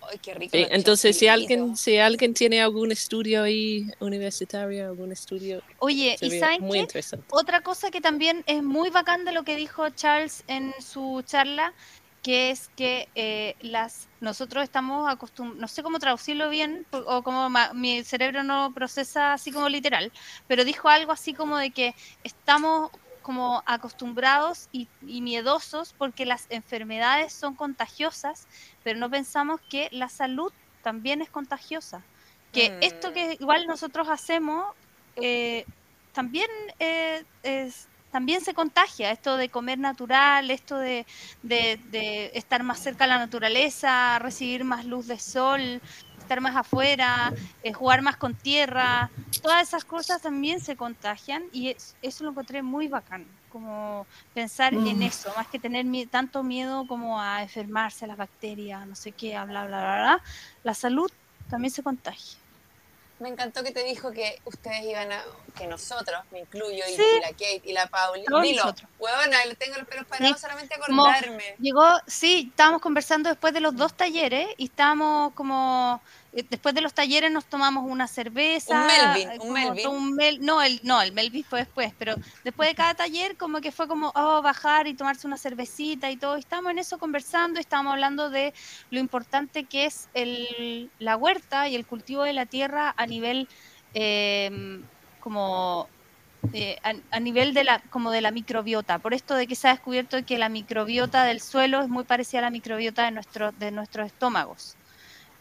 [0.10, 0.52] Ay, qué rico.
[0.56, 6.18] Sí, los entonces, si alguien, si alguien tiene algún estudio ahí universitario, algún estudio, Oye,
[6.22, 6.80] ¿y saben muy qué?
[6.80, 7.26] interesante.
[7.32, 11.74] Otra cosa que también es muy bacán de lo que dijo Charles en su charla,
[12.24, 17.50] que es que eh, las nosotros estamos acostumbrados, no sé cómo traducirlo bien, o como
[17.74, 20.12] mi cerebro no procesa así como literal,
[20.48, 21.94] pero dijo algo así como de que
[22.24, 22.92] estamos
[23.24, 28.48] como acostumbrados y, y miedosos porque las enfermedades son contagiosas,
[28.84, 30.54] pero no pensamos que la salud
[30.84, 32.04] también es contagiosa.
[32.52, 33.14] Que esto Mm.
[33.14, 34.66] que igual nosotros hacemos
[35.16, 35.66] eh,
[36.14, 36.48] también
[36.80, 41.06] eh, es, también se contagia esto de comer natural, esto de,
[41.42, 45.82] de- de estar más cerca de la naturaleza, recibir más luz de sol,
[46.24, 49.10] estar más afuera, eh, jugar más con tierra,
[49.42, 54.74] todas esas cosas también se contagian y es- eso lo encontré muy bacán, como pensar
[54.74, 55.04] en Mm.
[55.04, 59.12] eso, más que tener mi- tanto miedo como a enfermarse, a las bacterias, no sé
[59.12, 60.22] qué, bla, bla, bla, bla,
[60.64, 61.12] la salud
[61.50, 62.40] también se contagia.
[63.20, 65.24] Me encantó que te dijo que ustedes iban a,
[65.56, 67.02] que nosotros, me incluyo, y, Sí.
[67.18, 68.26] y la Kate y la Pauli.
[68.26, 68.90] Todos Dilo, nosotros.
[69.00, 71.56] huevona, tengo los pelos parados Sí, solamente como- acordarme.
[71.60, 76.02] Llegó, sí, estábamos conversando después de los dos talleres y estábamos como,
[76.50, 78.82] después de los talleres nos tomamos una cerveza.
[78.82, 79.84] Un Melvin, eh, un como Melvin.
[79.84, 83.38] todo un Mel- no, el, no, el Melvin fue después, pero después de cada taller
[83.38, 86.38] como que fue como, oh, bajar y tomarse una cervecita y todo.
[86.38, 88.54] Y estábamos en eso conversando y estábamos hablando de
[88.90, 93.48] lo importante que es el, la huerta y el cultivo de la tierra a nivel
[93.94, 94.82] eh,
[95.20, 95.88] como
[96.52, 99.68] eh, a, a nivel de la como de la microbiota por esto de que se
[99.68, 103.52] ha descubierto que la microbiota del suelo es muy parecida a la microbiota de nuestro
[103.54, 104.76] de nuestros estómagos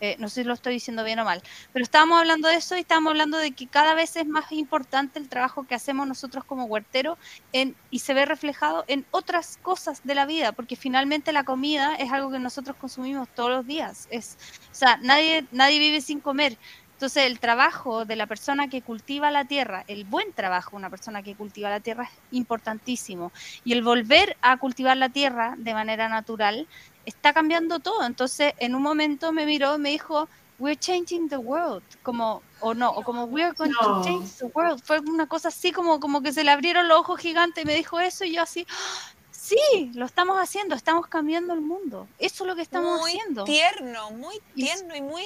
[0.05, 1.41] Eh, no sé si lo estoy diciendo bien o mal
[1.73, 5.21] pero estábamos hablando de eso y estábamos hablando de que cada vez es más importante
[5.21, 7.17] el trabajo que hacemos nosotros como huerteros
[7.53, 12.11] y se ve reflejado en otras cosas de la vida porque finalmente la comida es
[12.11, 14.39] algo que nosotros consumimos todos los días es
[14.73, 16.59] o sea nadie nadie vive sin comer
[17.03, 20.89] entonces, el trabajo de la persona que cultiva la tierra, el buen trabajo de una
[20.89, 23.33] persona que cultiva la tierra es importantísimo.
[23.65, 26.69] Y el volver a cultivar la tierra de manera natural
[27.07, 28.05] está cambiando todo.
[28.05, 30.29] Entonces, en un momento me miró y me dijo,
[30.59, 34.81] we're changing the world, como, o no, o como we're going to change the world.
[34.85, 37.75] Fue una cosa así como, como que se le abrieron los ojos gigantes y me
[37.75, 42.07] dijo eso y yo así, "Ah, sí, lo estamos haciendo, estamos cambiando el mundo.
[42.19, 43.45] Eso es lo que estamos muy haciendo.
[43.45, 45.25] tierno, muy tierno y muy,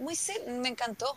[0.00, 1.16] muy ser- me encantó.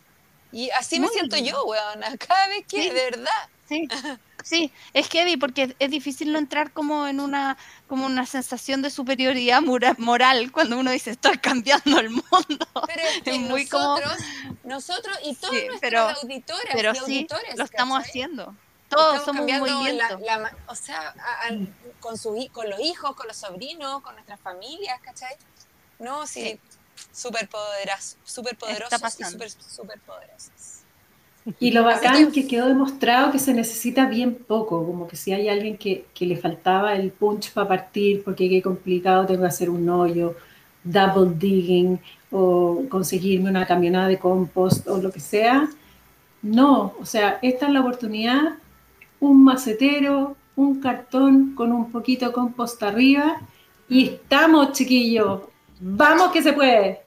[0.51, 2.89] Y así me Muy siento yo, weona, cada vez que, Sí.
[2.89, 3.49] de verdad.
[3.69, 3.87] Sí,
[4.43, 7.55] sí, es heavy porque es difícil no entrar como en una
[7.87, 12.67] como una sensación de superioridad mora- moral cuando uno dice estoy cambiando el mundo.
[12.87, 14.17] Pero es que Es muy como- nosotros,
[14.63, 18.09] nosotros y todos Sí, nuestros pero- auditores Pero y sí, auditores, lo estamos ¿cachai?
[18.09, 18.55] haciendo.
[18.89, 20.19] Todos Estamos somos cambiando la- movimiento.
[20.25, 24.39] la o sea, a- a- con, su, con los hijos, con los sobrinos, con nuestras
[24.39, 25.35] familias, ¿cachai?
[25.99, 26.59] No, sí, Sí.
[27.11, 30.78] súper poderosos, súper Está poderosos y súper, súper poderosos.
[31.59, 35.31] Y lo bacán que- que quedó demostrado que se necesita bien poco, como que si
[35.33, 39.47] hay alguien que, que le faltaba el punch para partir, porque qué complicado tengo que
[39.47, 40.35] hacer un hoyo,
[40.83, 41.99] double digging,
[42.31, 45.67] o conseguirme una camionada de compost o lo que sea.
[46.41, 48.55] No, o sea, esta es la oportunidad,
[49.19, 53.41] un macetero, un cartón con un poquito de compost arriba
[53.89, 55.41] y estamos, chiquillos.
[55.79, 56.99] Vamos que se puede.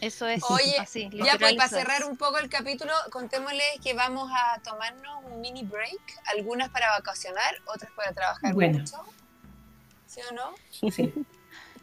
[0.00, 1.10] Eso es Oye, así.
[1.12, 5.62] Ya, pues para cerrar un poco el capítulo, contémosles que vamos a tomarnos un mini
[5.62, 8.78] break, algunas para vacacionar, otras para trabajar Bueno.
[8.78, 8.96] mucho.
[10.06, 10.54] ¿Sí o no?
[10.70, 11.12] Sí.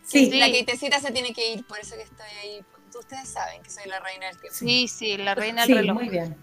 [0.04, 0.32] Sí.
[0.40, 2.66] La Keitecita se tiene que ir, por eso que estoy ahí.
[2.98, 4.58] Ustedes saben que soy la reina del tiempo.
[4.58, 5.94] Sí, sí, la reina del Sí, reloj.
[5.96, 6.36] muy bien.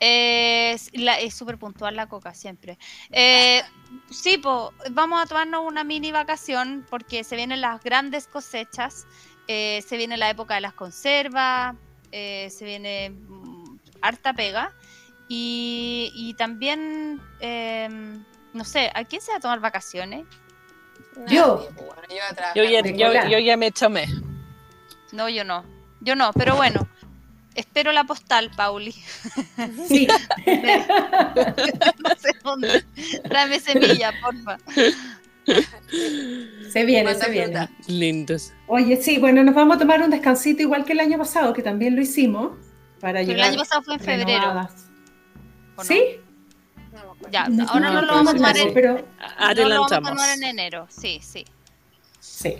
[0.00, 0.90] Es
[1.34, 2.78] súper puntual la coca siempre.
[3.10, 3.62] Eh,
[4.10, 9.06] sí, pues vamos a tomarnos una mini vacación porque se vienen las grandes cosechas,
[9.48, 11.74] eh, se viene la época de las conservas,
[12.12, 14.72] eh, se viene mm, harta pega
[15.28, 17.88] y, y también, eh,
[18.52, 20.26] no sé, ¿a quién se va a tomar vacaciones?
[21.28, 21.68] Yo.
[21.70, 22.02] Nadie, bueno,
[22.54, 23.28] yo ya, de yo, cola.
[23.28, 24.06] yo ya me tomé.
[25.12, 25.64] No, yo no,
[26.00, 26.88] yo no, pero bueno.
[27.54, 28.92] Espero la postal, Pauli.
[29.88, 30.08] Sí,
[30.46, 32.84] no sé dónde.
[33.28, 34.58] Tráeme semilla, porfa.
[36.70, 37.68] se viene, se viene.
[37.86, 38.52] Lindos.
[38.66, 41.62] Oye, sí, bueno, nos vamos a tomar un descansito igual que el año pasado, que
[41.62, 42.52] también lo hicimos,
[43.00, 44.68] para Pero el año pasado fue en febrero.
[45.82, 46.02] ¿Sí?
[46.92, 49.18] No Ya, No, ahora no, no, lo vamos a tomar en, pero no lo vamos
[49.36, 50.10] a Adelantamos.
[50.10, 50.86] tomar en enero.
[50.88, 51.44] Sí, sí.
[52.20, 52.56] sí.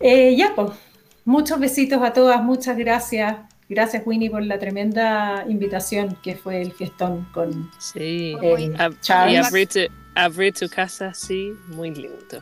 [0.00, 0.72] Eh, ya, pues.
[1.24, 3.36] Muchos besitos a todas, muchas gracias.
[3.68, 8.36] Gracias, Winnie, por la tremenda invitación que fue el fiestón con Sí.
[8.40, 9.46] Eh, Ab- y Charles.
[9.46, 9.80] abrir tu,
[10.14, 12.40] abrir tu casa, sí, muy lindo.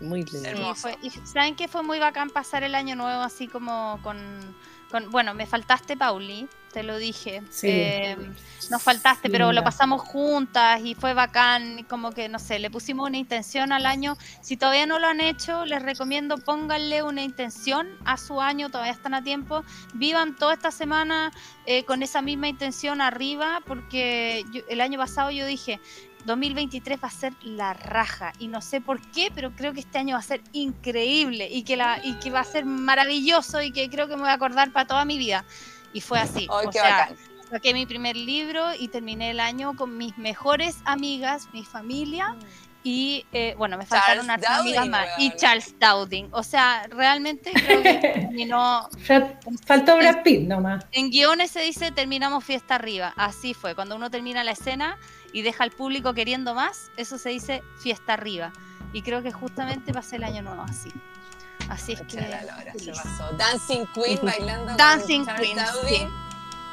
[0.00, 0.40] Muy lindo.
[0.40, 0.74] Sí, Hermoso.
[0.82, 4.16] fue- y saben que fue muy bacán pasar el año nuevo así como con,
[4.94, 7.42] con- bueno, me faltaste Pauli, te lo dije.
[7.50, 7.66] Sí.
[7.68, 8.16] Eh,
[8.70, 13.08] nos faltaste, pero lo pasamos juntas y fue bacán, como que no sé, le pusimos
[13.08, 14.16] una intención al año.
[14.40, 18.92] Si todavía no lo han hecho, les recomiendo pónganle una intención a su año, todavía
[18.92, 19.64] están a tiempo.
[19.94, 21.32] Vivan toda esta semana
[21.66, 25.80] eh, con esa misma intención arriba, porque yo- el año pasado yo dije,
[26.24, 29.98] 2023 va a ser la raja y no sé por qué, pero creo que este
[29.98, 33.70] año va a ser increíble y que, la, y que va a ser maravilloso y
[33.72, 35.44] que creo que me voy a acordar para toda mi vida.
[35.92, 36.48] Y fue así.
[36.50, 37.16] Ay, o qué sea, bacán.
[37.50, 42.36] saqué mi primer libro y terminé el año con mis mejores amigas, mi familia
[42.86, 45.06] y, eh, bueno, me faltaron Charles hartas amigas más.
[45.16, 45.30] Y.
[45.36, 46.28] Charles Dowding.
[46.32, 48.88] O sea, realmente creo que terminó
[49.66, 50.84] Faltó Brad Pitt nomás.
[50.92, 53.14] en guiones se dice terminamos fiesta arriba.
[53.16, 53.74] Así fue.
[53.74, 54.98] Cuando uno termina la escena
[55.34, 58.52] y deja al público queriendo más, eso se dice fiesta arriba.
[58.92, 60.92] Y creo que justamente pasé el año nuevo así.
[61.68, 62.20] Así es que.
[62.20, 63.32] Lora, se pasó.
[63.36, 65.58] Dancing Queen bailando Dancing Queen,
[65.88, 66.06] sí.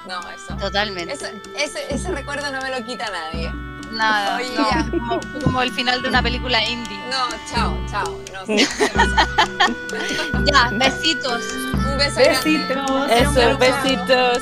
[0.07, 0.55] No, eso.
[0.57, 1.14] Totalmente.
[1.14, 3.51] Ese, ese, ese recuerdo no me lo quita nadie.
[3.93, 4.38] Nada.
[4.38, 4.89] Oye, no, ya.
[4.91, 6.99] como, como el final de una película indie.
[7.09, 8.22] No, chao, chao.
[8.32, 8.68] No sé.
[8.78, 10.45] ¿qué pasó?
[10.45, 11.43] Ya, besitos.
[11.74, 12.30] Un beso grande.
[12.43, 13.12] Besitos.
[13.12, 13.57] Eso, Chao.
[13.57, 14.41] besitos.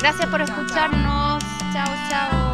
[0.00, 1.42] Gracias por escucharnos.
[1.72, 2.45] Chao, chao.